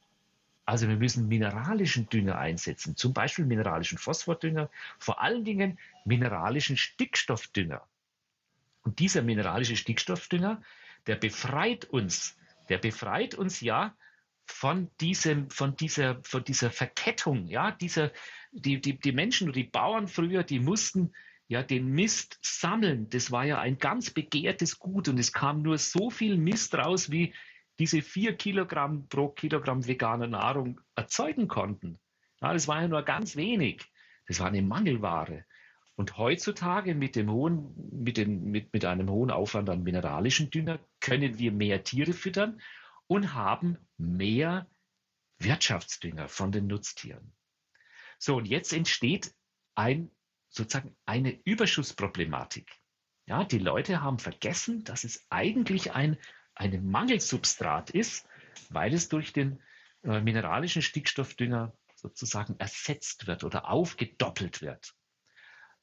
Also 0.68 0.90
wir 0.90 0.98
müssen 0.98 1.30
mineralischen 1.30 2.10
Dünger 2.10 2.38
einsetzen, 2.38 2.98
zum 2.98 3.14
Beispiel 3.14 3.46
mineralischen 3.46 3.98
Phosphordünger, 3.98 4.70
vor 5.00 5.22
allen 5.22 5.46
Dingen 5.46 5.80
mineralischen 6.04 6.76
Stickstoffdünger. 6.76 7.88
Und 8.84 9.00
dieser 9.00 9.22
mineralische 9.22 9.78
Stickstoffdünger, 9.78 10.62
der 11.08 11.16
befreit 11.16 11.86
uns, 11.86 12.38
der 12.68 12.80
befreit 12.80 13.34
uns 13.34 13.62
ja 13.62 13.96
von 14.46 14.92
diesem, 15.00 15.50
von 15.50 15.78
dieser, 15.78 16.22
von 16.24 16.44
dieser 16.44 16.70
Verkettung, 16.70 17.48
ja, 17.48 17.72
dieser, 17.72 18.12
die, 18.52 18.82
die, 18.82 19.00
die 19.00 19.14
Menschen, 19.14 19.54
die 19.54 19.64
Bauern 19.64 20.10
früher, 20.10 20.44
die 20.44 20.60
mussten 20.60 21.14
ja 21.48 21.64
den 21.64 21.88
Mist 21.88 22.40
sammeln. 22.42 23.10
Das 23.10 23.32
war 23.32 23.46
ja 23.46 23.58
ein 23.58 23.78
ganz 23.78 24.10
begehrtes 24.10 24.80
Gut 24.80 25.08
und 25.08 25.18
es 25.18 25.32
kam 25.32 25.62
nur 25.62 25.78
so 25.78 26.10
viel 26.10 26.36
Mist 26.36 26.76
raus, 26.76 27.10
wie 27.10 27.34
diese 27.80 28.02
vier 28.02 28.36
Kilogramm 28.36 29.08
pro 29.08 29.30
Kilogramm 29.30 29.86
veganer 29.86 30.28
Nahrung 30.28 30.82
erzeugen 30.96 31.48
konnten. 31.48 32.00
Ja, 32.42 32.54
das 32.54 32.68
war 32.68 32.82
ja 32.82 32.88
nur 32.88 33.04
ganz 33.04 33.36
wenig. 33.36 33.86
Das 34.28 34.40
war 34.40 34.48
eine 34.48 34.62
Mangelware. 34.62 35.46
Und 35.96 36.18
heutzutage 36.18 36.94
mit, 36.94 37.16
dem 37.16 37.32
hohen, 37.32 37.74
mit, 37.92 38.18
den, 38.18 38.44
mit, 38.52 38.72
mit 38.72 38.86
einem 38.86 39.10
hohen 39.10 39.32
Aufwand 39.32 39.70
an 39.70 39.82
mineralischen 39.84 40.52
Dünger 40.52 40.80
können 41.00 41.40
wir 41.40 41.52
mehr 41.52 41.84
Tiere 41.84 42.14
füttern 42.14 42.62
und 43.08 43.34
haben 43.34 43.78
mehr 43.98 44.68
Wirtschaftsdünger 45.40 46.28
von 46.28 46.52
den 46.52 46.68
Nutztieren. 46.68 47.34
So, 48.20 48.36
und 48.38 48.46
jetzt 48.46 48.74
entsteht 48.74 49.34
ein, 49.76 50.12
sozusagen 50.50 50.96
eine 51.06 51.32
Überschussproblematik. 51.44 52.70
Ja, 53.26 53.44
die 53.44 53.60
Leute 53.60 54.02
haben 54.02 54.20
vergessen, 54.20 54.84
dass 54.84 55.04
es 55.04 55.26
eigentlich 55.30 55.94
ein 55.94 56.18
ein 56.58 56.86
Mangelsubstrat 56.90 57.90
ist, 57.92 58.28
weil 58.70 58.94
es 58.94 59.10
durch 59.10 59.34
den 59.34 59.60
äh, 60.04 60.22
mineralischen 60.22 60.82
Stickstoffdünger 60.82 61.74
sozusagen 61.96 62.56
ersetzt 62.60 63.28
wird 63.28 63.44
oder 63.44 63.70
aufgedoppelt 63.70 64.62
wird. 64.62 64.94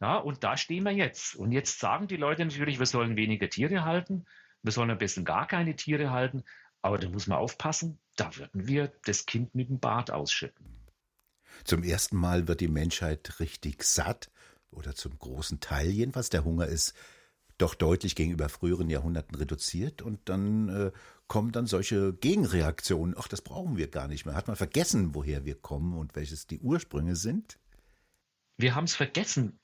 Ja, 0.00 0.16
und 0.16 0.44
da 0.44 0.56
stehen 0.56 0.84
wir 0.84 0.92
jetzt. 0.92 1.34
Und 1.36 1.52
jetzt 1.52 1.78
sagen 1.78 2.08
die 2.08 2.16
Leute 2.16 2.44
natürlich, 2.44 2.78
wir 2.78 2.86
sollen 2.86 3.16
weniger 3.16 3.48
Tiere 3.48 3.84
halten, 3.84 4.24
wir 4.62 4.72
sollen 4.72 4.90
am 4.90 4.98
besten 4.98 5.24
gar 5.24 5.46
keine 5.46 5.76
Tiere 5.76 6.10
halten, 6.10 6.44
aber 6.82 6.98
da 6.98 7.08
muss 7.08 7.26
man 7.26 7.38
aufpassen, 7.38 7.98
da 8.16 8.36
würden 8.36 8.66
wir 8.66 8.92
das 9.04 9.26
Kind 9.26 9.54
mit 9.54 9.68
dem 9.68 9.80
Bart 9.80 10.10
ausschütten. 10.10 10.66
Zum 11.64 11.82
ersten 11.82 12.16
Mal 12.16 12.48
wird 12.48 12.60
die 12.60 12.68
Menschheit 12.68 13.40
richtig 13.40 13.84
satt 13.84 14.30
oder 14.70 14.94
zum 14.94 15.18
großen 15.18 15.60
Teil 15.60 15.88
jedenfalls. 15.88 16.30
Der 16.30 16.44
Hunger 16.44 16.66
ist 16.66 16.94
doch 17.58 17.74
deutlich 17.74 18.14
gegenüber 18.16 18.48
früheren 18.48 18.90
Jahrhunderten 18.90 19.36
reduziert 19.36 20.02
und 20.02 20.28
dann 20.28 20.68
äh, 20.68 20.92
kommen 21.28 21.52
dann 21.52 21.66
solche 21.66 22.12
Gegenreaktionen. 22.12 23.14
Ach, 23.18 23.28
das 23.28 23.42
brauchen 23.42 23.76
wir 23.76 23.88
gar 23.88 24.08
nicht 24.08 24.26
mehr. 24.26 24.34
Hat 24.34 24.48
man 24.48 24.56
vergessen, 24.56 25.14
woher 25.14 25.44
wir 25.44 25.54
kommen 25.54 25.96
und 25.96 26.16
welches 26.16 26.46
die 26.46 26.60
Ursprünge 26.60 27.16
sind? 27.16 27.58
Wir 28.56 28.74
haben 28.74 28.84
es 28.84 28.94
vergessen, 28.94 29.58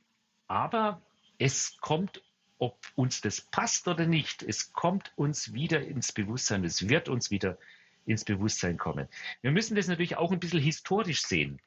aber 0.46 1.00
es 1.38 1.76
kommt, 1.80 2.22
ob 2.58 2.78
uns 2.94 3.20
das 3.20 3.40
passt 3.40 3.88
oder 3.88 4.06
nicht, 4.06 4.42
es 4.42 4.72
kommt 4.72 5.12
uns 5.16 5.52
wieder 5.52 5.80
ins 5.80 6.12
Bewusstsein, 6.12 6.64
es 6.64 6.88
wird 6.88 7.08
uns 7.08 7.30
wieder 7.30 7.56
ins 8.04 8.24
Bewusstsein 8.24 8.76
kommen. 8.76 9.08
Wir 9.40 9.50
müssen 9.50 9.76
das 9.76 9.86
natürlich 9.86 10.16
auch 10.16 10.32
ein 10.32 10.40
bisschen 10.40 10.60
historisch 10.60 11.22
sehen. 11.22 11.60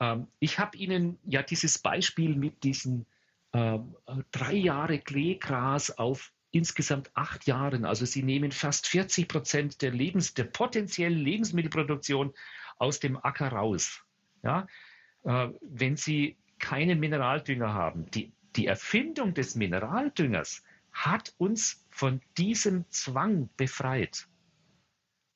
Ähm, 0.00 0.26
ich 0.38 0.58
habe 0.58 0.76
Ihnen 0.76 1.18
ja 1.24 1.42
dieses 1.42 1.78
Beispiel 1.78 2.34
mit 2.34 2.64
diesen 2.64 3.06
äh, 3.56 3.78
drei 4.32 4.54
Jahre 4.54 4.98
Kleegras 4.98 5.96
auf 5.96 6.32
insgesamt 6.50 7.10
acht 7.14 7.46
Jahren. 7.46 7.84
Also 7.84 8.04
sie 8.04 8.22
nehmen 8.22 8.52
fast 8.52 8.86
40 8.86 9.28
Prozent 9.28 9.82
der, 9.82 9.92
Lebens-, 9.92 10.34
der 10.34 10.44
potenziellen 10.44 11.18
Lebensmittelproduktion 11.18 12.34
aus 12.78 13.00
dem 13.00 13.16
Acker 13.16 13.48
raus. 13.48 14.04
Ja? 14.42 14.66
Äh, 15.24 15.48
wenn 15.62 15.96
sie 15.96 16.36
keinen 16.58 17.00
Mineraldünger 17.00 17.72
haben. 17.72 18.10
Die, 18.10 18.32
die 18.56 18.66
Erfindung 18.66 19.34
des 19.34 19.54
Mineraldüngers 19.54 20.62
hat 20.92 21.34
uns 21.36 21.86
von 21.90 22.20
diesem 22.38 22.90
Zwang 22.90 23.50
befreit. 23.56 24.28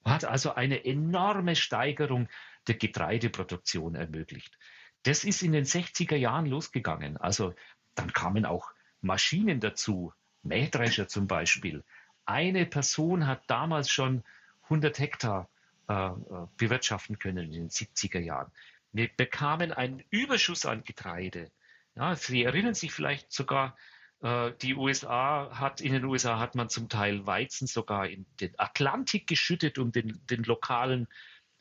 Hat 0.05 0.25
also 0.25 0.55
eine 0.55 0.85
enorme 0.85 1.57
Steigerung 1.57 2.29
der 2.67 2.77
Getreideproduktion 2.77 3.95
ermöglicht. 3.95 4.59
Das 5.03 5.25
ist 5.25 5.43
in 5.43 5.53
den 5.53 5.65
60er 5.65 6.17
Jahren 6.17 6.47
losgegangen. 6.47 7.17
Also 7.19 7.55
dann 8.01 8.13
kamen 8.13 8.47
auch 8.47 8.71
Maschinen 9.03 9.61
dazu, 9.61 10.13
Mähdrescher 10.43 11.07
zum 11.09 11.27
Beispiel. 11.27 11.85
Eine 12.25 12.65
Person 12.65 13.27
hat 13.27 13.43
damals 13.49 13.91
schon 13.91 14.25
100 14.65 14.99
Hektar 14.99 15.49
äh, 15.89 15.93
äh, 15.93 16.47
bewirtschaften 16.57 17.19
können 17.19 17.47
in 17.47 17.53
den 17.53 17.69
70er 17.69 18.21
Jahren. 18.21 18.51
Wir 18.93 19.09
bekamen 19.15 19.73
einen 19.73 20.03
Überschuss 20.11 20.65
an 20.65 20.83
Getreide. 20.85 21.51
Ja, 21.95 22.15
Sie 22.17 22.43
erinnern 22.43 22.75
sich 22.75 22.93
vielleicht 22.93 23.33
sogar, 23.33 23.77
äh, 24.23 24.53
die 24.63 24.75
USA 24.75 25.51
hat, 25.53 25.81
in 25.81 25.93
den 25.93 26.05
USA 26.05 26.39
hat 26.39 26.55
man 26.55 26.69
zum 26.69 26.89
Teil 26.89 27.27
Weizen 27.27 27.67
sogar 27.67 28.09
in 28.09 28.25
den 28.41 28.59
Atlantik 28.59 29.27
geschüttet, 29.27 29.79
um 29.79 29.93
den, 29.93 30.25
den 30.27 30.45
lokalen 30.45 31.07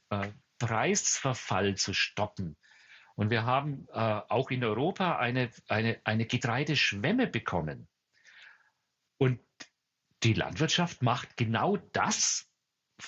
äh, 0.09 0.29
Preisverfall 0.57 1.75
zu 1.75 1.93
stoppen. 1.93 2.55
Und 3.19 3.31
wir 3.31 3.43
haben 3.43 3.85
äh, 3.91 4.21
auch 4.29 4.49
in 4.49 4.63
Europa 4.63 5.17
eine, 5.17 5.49
eine, 5.67 5.99
eine 6.05 6.25
Getreideschwemme 6.25 7.27
bekommen. 7.27 7.89
Und 9.17 9.41
die 10.23 10.31
Landwirtschaft 10.31 11.01
macht 11.01 11.35
genau 11.35 11.75
das, 11.91 12.49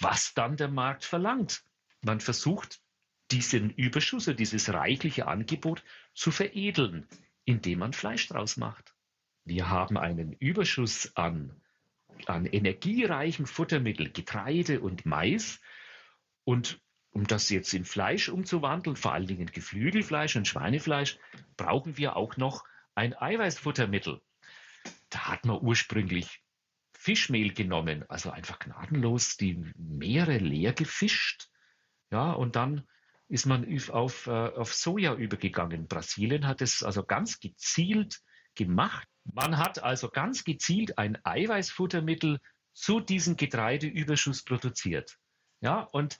was 0.01 0.33
dann 0.33 0.57
der 0.57 0.67
Markt 0.67 1.05
verlangt. 1.05 1.63
Man 2.01 2.19
versucht, 2.19 2.81
diesen 3.31 3.69
Überschuss 3.69 4.27
oder 4.27 4.35
dieses 4.35 4.73
reichliche 4.73 5.29
Angebot 5.29 5.81
zu 6.13 6.29
veredeln, 6.31 7.07
indem 7.45 7.79
man 7.79 7.93
Fleisch 7.93 8.27
draus 8.27 8.57
macht. 8.57 8.93
Wir 9.45 9.69
haben 9.69 9.97
einen 9.97 10.33
Überschuss 10.33 11.15
an, 11.15 11.55
an 12.25 12.45
energiereichen 12.45 13.45
Futtermitteln, 13.45 14.11
Getreide 14.11 14.81
und 14.81 15.05
Mais. 15.05 15.61
Und 16.43 16.81
um 17.11 17.27
das 17.27 17.49
jetzt 17.49 17.73
in 17.73 17.85
Fleisch 17.85 18.29
umzuwandeln, 18.29 18.95
vor 18.95 19.13
allen 19.13 19.27
Dingen 19.27 19.47
Geflügelfleisch 19.47 20.35
und 20.35 20.47
Schweinefleisch, 20.47 21.19
brauchen 21.57 21.97
wir 21.97 22.15
auch 22.15 22.37
noch 22.37 22.63
ein 22.95 23.13
Eiweißfuttermittel. 23.13 24.21
Da 25.09 25.27
hat 25.27 25.45
man 25.45 25.59
ursprünglich 25.61 26.41
Fischmehl 26.93 27.53
genommen, 27.53 28.05
also 28.09 28.31
einfach 28.31 28.59
gnadenlos 28.59 29.35
die 29.35 29.71
Meere 29.75 30.37
leer 30.37 30.73
gefischt. 30.73 31.49
Ja, 32.11 32.31
und 32.31 32.55
dann 32.55 32.87
ist 33.27 33.45
man 33.45 33.65
auf, 33.89 34.27
äh, 34.27 34.29
auf 34.29 34.73
Soja 34.73 35.15
übergegangen. 35.15 35.87
Brasilien 35.87 36.47
hat 36.47 36.61
es 36.61 36.83
also 36.83 37.03
ganz 37.03 37.39
gezielt 37.39 38.21
gemacht. 38.55 39.07
Man 39.23 39.57
hat 39.57 39.83
also 39.83 40.09
ganz 40.09 40.43
gezielt 40.43 40.97
ein 40.97 41.17
Eiweißfuttermittel 41.23 42.39
zu 42.73 42.99
diesem 42.99 43.35
Getreideüberschuss 43.35 44.43
produziert. 44.43 45.17
Ja, 45.61 45.81
und 45.81 46.19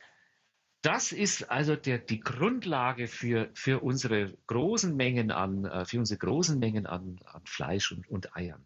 das 0.82 1.12
ist 1.12 1.50
also 1.52 1.76
der, 1.76 2.00
die 2.00 2.20
Grundlage 2.20 3.08
für, 3.08 3.50
für 3.54 3.84
unsere 3.84 4.34
großen 4.48 4.96
Mengen 4.96 5.32
an, 5.32 5.66
äh, 5.66 5.86
für 5.86 6.00
unsere 6.00 6.18
großen 6.18 6.58
Mengen 6.58 6.88
an, 6.88 7.20
an 7.26 7.42
Fleisch 7.46 7.92
und, 7.92 8.08
und 8.10 8.36
Eiern. 8.36 8.66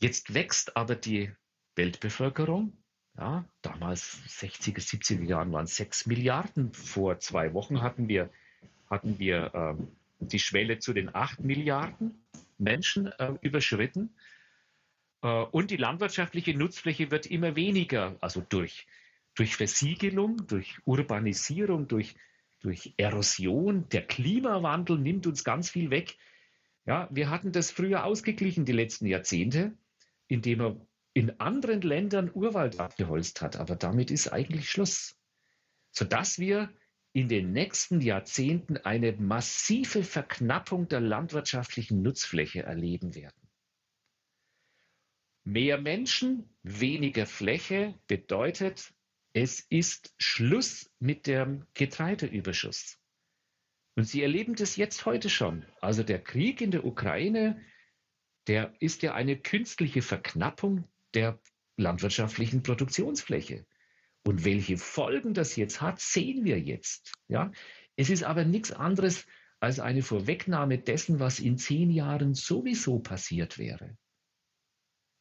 Jetzt 0.00 0.34
wächst 0.34 0.76
aber 0.76 0.96
die 0.96 1.30
Weltbevölkerung. 1.76 2.76
Ja, 3.16 3.44
damals 3.60 4.22
60er, 4.26 4.80
70er 4.80 5.24
Jahren 5.24 5.52
waren 5.52 5.66
es 5.66 5.76
6 5.76 6.06
Milliarden. 6.06 6.72
Vor 6.72 7.18
zwei 7.20 7.52
Wochen 7.52 7.82
hatten 7.82 8.08
wir, 8.08 8.30
hatten 8.88 9.18
wir 9.18 9.54
ähm, 9.54 9.88
die 10.18 10.38
Schwelle 10.38 10.78
zu 10.78 10.92
den 10.92 11.14
8 11.14 11.40
Milliarden 11.40 12.24
Menschen 12.58 13.06
äh, 13.06 13.34
überschritten. 13.42 14.14
Äh, 15.22 15.28
und 15.28 15.70
die 15.70 15.76
landwirtschaftliche 15.76 16.56
Nutzfläche 16.56 17.10
wird 17.10 17.26
immer 17.26 17.54
weniger, 17.54 18.16
also 18.20 18.40
durch, 18.48 18.86
durch 19.34 19.56
Versiegelung, 19.56 20.46
durch 20.46 20.78
Urbanisierung, 20.84 21.88
durch, 21.88 22.14
durch 22.60 22.94
Erosion. 22.96 23.88
Der 23.90 24.06
Klimawandel 24.06 24.98
nimmt 24.98 25.26
uns 25.26 25.44
ganz 25.44 25.70
viel 25.70 25.90
weg. 25.90 26.16
Ja, 26.84 27.08
wir 27.10 27.30
hatten 27.30 27.52
das 27.52 27.70
früher 27.70 28.04
ausgeglichen, 28.04 28.64
die 28.64 28.72
letzten 28.72 29.06
Jahrzehnte, 29.06 29.76
indem 30.26 30.58
man 30.58 30.86
in 31.14 31.40
anderen 31.40 31.80
Ländern 31.82 32.30
Urwald 32.32 32.80
abgeholzt 32.80 33.40
hat. 33.40 33.56
Aber 33.56 33.76
damit 33.76 34.10
ist 34.10 34.28
eigentlich 34.28 34.70
Schluss. 34.70 35.16
Sodass 35.90 36.38
wir 36.38 36.72
in 37.12 37.28
den 37.28 37.52
nächsten 37.52 38.00
Jahrzehnten 38.00 38.78
eine 38.78 39.12
massive 39.12 40.02
Verknappung 40.02 40.88
der 40.88 41.00
landwirtschaftlichen 41.00 42.02
Nutzfläche 42.02 42.62
erleben 42.62 43.14
werden. 43.14 43.36
Mehr 45.44 45.78
Menschen, 45.78 46.48
weniger 46.62 47.26
Fläche 47.26 47.98
bedeutet, 48.06 48.94
es 49.32 49.60
ist 49.60 50.14
Schluss 50.18 50.90
mit 50.98 51.26
dem 51.26 51.66
Getreideüberschuss. 51.74 52.98
Und 53.94 54.04
Sie 54.04 54.22
erleben 54.22 54.54
das 54.54 54.76
jetzt 54.76 55.04
heute 55.04 55.28
schon. 55.28 55.66
Also 55.80 56.02
der 56.02 56.22
Krieg 56.22 56.60
in 56.60 56.70
der 56.70 56.84
Ukraine, 56.84 57.60
der 58.46 58.74
ist 58.80 59.02
ja 59.02 59.14
eine 59.14 59.36
künstliche 59.36 60.02
Verknappung 60.02 60.88
der 61.14 61.38
landwirtschaftlichen 61.76 62.62
Produktionsfläche. 62.62 63.66
Und 64.24 64.44
welche 64.44 64.78
Folgen 64.78 65.34
das 65.34 65.56
jetzt 65.56 65.80
hat, 65.80 66.00
sehen 66.00 66.44
wir 66.44 66.58
jetzt. 66.58 67.12
Ja? 67.28 67.52
Es 67.96 68.08
ist 68.08 68.22
aber 68.22 68.44
nichts 68.44 68.72
anderes 68.72 69.26
als 69.60 69.78
eine 69.78 70.02
Vorwegnahme 70.02 70.78
dessen, 70.78 71.20
was 71.20 71.38
in 71.38 71.58
zehn 71.58 71.90
Jahren 71.90 72.34
sowieso 72.34 72.98
passiert 72.98 73.58
wäre. 73.58 73.96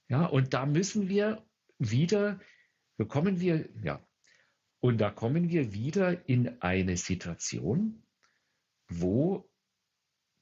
Ja, 0.08 0.26
und 0.26 0.54
da 0.54 0.66
müssen 0.66 1.10
wir 1.10 1.46
wieder, 1.78 2.40
da 3.02 3.08
kommen 3.08 3.40
wir, 3.40 3.68
ja, 3.84 4.00
und 4.80 5.02
da 5.02 5.10
kommen 5.10 5.50
wir 5.50 5.74
wieder 5.74 6.30
in 6.30 6.62
eine 6.62 6.98
Situation, 6.98 8.04
wo 8.90 9.50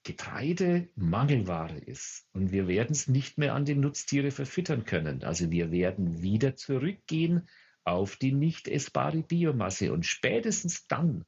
Getreide 0.03 0.89
Mangelware 0.95 1.77
ist 1.77 2.27
und 2.33 2.51
wir 2.51 2.67
werden 2.67 2.91
es 2.91 3.07
nicht 3.07 3.37
mehr 3.37 3.53
an 3.53 3.63
die 3.63 3.75
Nutztiere 3.75 4.31
verfüttern 4.31 4.83
können. 4.83 5.23
Also 5.23 5.51
wir 5.51 5.71
werden 5.71 6.21
wieder 6.21 6.57
zurückgehen 6.57 7.47
auf 7.85 8.17
die 8.17 8.33
nicht 8.33 8.67
essbare 8.67 9.23
Biomasse. 9.23 9.93
Und 9.93 10.05
spätestens 10.05 10.85
dann 10.87 11.23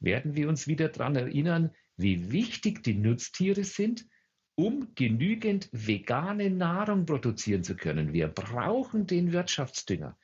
werden 0.00 0.34
wir 0.34 0.50
uns 0.50 0.66
wieder 0.66 0.90
daran 0.90 1.16
erinnern, 1.16 1.70
wie 1.96 2.30
wichtig 2.30 2.82
die 2.82 2.94
Nutztiere 2.94 3.64
sind, 3.64 4.06
um 4.54 4.94
genügend 4.94 5.70
vegane 5.72 6.50
Nahrung 6.50 7.06
produzieren 7.06 7.64
zu 7.64 7.74
können. 7.74 8.12
Wir 8.12 8.28
brauchen 8.28 9.06
den 9.06 9.32
Wirtschaftsdünger. 9.32 10.18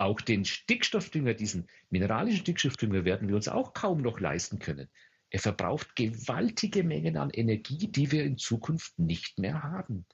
Auch 0.00 0.22
den 0.22 0.46
Stickstoffdünger, 0.46 1.34
diesen 1.34 1.68
mineralischen 1.90 2.40
Stickstoffdünger 2.40 3.04
werden 3.04 3.28
wir 3.28 3.36
uns 3.36 3.48
auch 3.48 3.74
kaum 3.74 4.00
noch 4.00 4.18
leisten 4.18 4.58
können. 4.58 4.88
Er 5.28 5.40
verbraucht 5.40 5.94
gewaltige 5.94 6.82
Mengen 6.82 7.18
an 7.18 7.28
Energie, 7.28 7.86
die 7.86 8.10
wir 8.10 8.24
in 8.24 8.38
Zukunft 8.38 8.98
nicht 8.98 9.38
mehr 9.38 9.62
haben. 9.62 10.06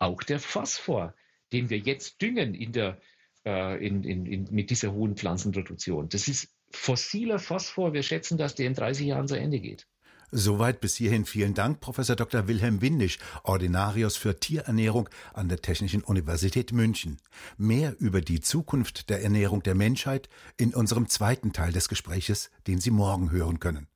Auch 0.00 0.24
der 0.24 0.40
Phosphor, 0.40 1.14
den 1.52 1.70
wir 1.70 1.78
jetzt 1.78 2.22
düngen 2.22 2.54
in 2.54 2.72
der 2.72 3.00
äh, 3.46 3.86
in, 3.86 4.02
in, 4.02 4.26
in, 4.26 4.48
mit 4.50 4.70
dieser 4.70 4.92
hohen 4.92 5.16
Pflanzenproduktion. 5.16 6.08
Das 6.08 6.26
ist 6.26 6.52
fossiler 6.72 7.38
Phosphor. 7.38 7.92
Wir 7.92 8.02
schätzen, 8.02 8.36
dass 8.36 8.56
der 8.56 8.66
in 8.66 8.74
30 8.74 9.06
Jahren 9.06 9.28
zu 9.28 9.38
Ende 9.38 9.60
geht. 9.60 9.86
Soweit 10.36 10.80
bis 10.80 10.96
hierhin 10.96 11.26
vielen 11.26 11.54
Dank, 11.54 11.78
Professor 11.78 12.16
Dr. 12.16 12.48
Wilhelm 12.48 12.80
Windisch, 12.80 13.20
Ordinarius 13.44 14.16
für 14.16 14.40
Tierernährung 14.40 15.08
an 15.32 15.48
der 15.48 15.62
Technischen 15.62 16.02
Universität 16.02 16.72
München. 16.72 17.18
Mehr 17.56 17.94
über 18.00 18.20
die 18.20 18.40
Zukunft 18.40 19.10
der 19.10 19.22
Ernährung 19.22 19.62
der 19.62 19.76
Menschheit 19.76 20.28
in 20.56 20.74
unserem 20.74 21.08
zweiten 21.08 21.52
Teil 21.52 21.70
des 21.70 21.88
Gespräches, 21.88 22.50
den 22.66 22.80
Sie 22.80 22.90
morgen 22.90 23.30
hören 23.30 23.60
können. 23.60 23.86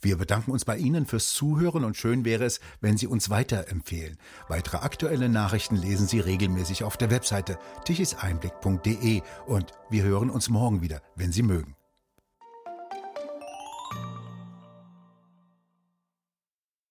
Wir 0.00 0.16
bedanken 0.16 0.50
uns 0.50 0.64
bei 0.64 0.76
Ihnen 0.76 1.06
fürs 1.06 1.32
Zuhören 1.34 1.84
und 1.84 1.96
schön 1.96 2.24
wäre 2.24 2.42
es, 2.46 2.58
wenn 2.80 2.96
Sie 2.96 3.06
uns 3.06 3.30
weiterempfehlen. 3.30 4.18
Weitere 4.48 4.78
aktuelle 4.78 5.28
Nachrichten 5.28 5.76
lesen 5.76 6.08
Sie 6.08 6.18
regelmäßig 6.18 6.82
auf 6.82 6.96
der 6.96 7.12
Webseite 7.12 7.60
tichiseinblick.de 7.84 9.22
und 9.46 9.70
wir 9.88 10.02
hören 10.02 10.30
uns 10.30 10.48
morgen 10.48 10.82
wieder, 10.82 11.00
wenn 11.14 11.30
Sie 11.30 11.44
mögen. 11.44 11.76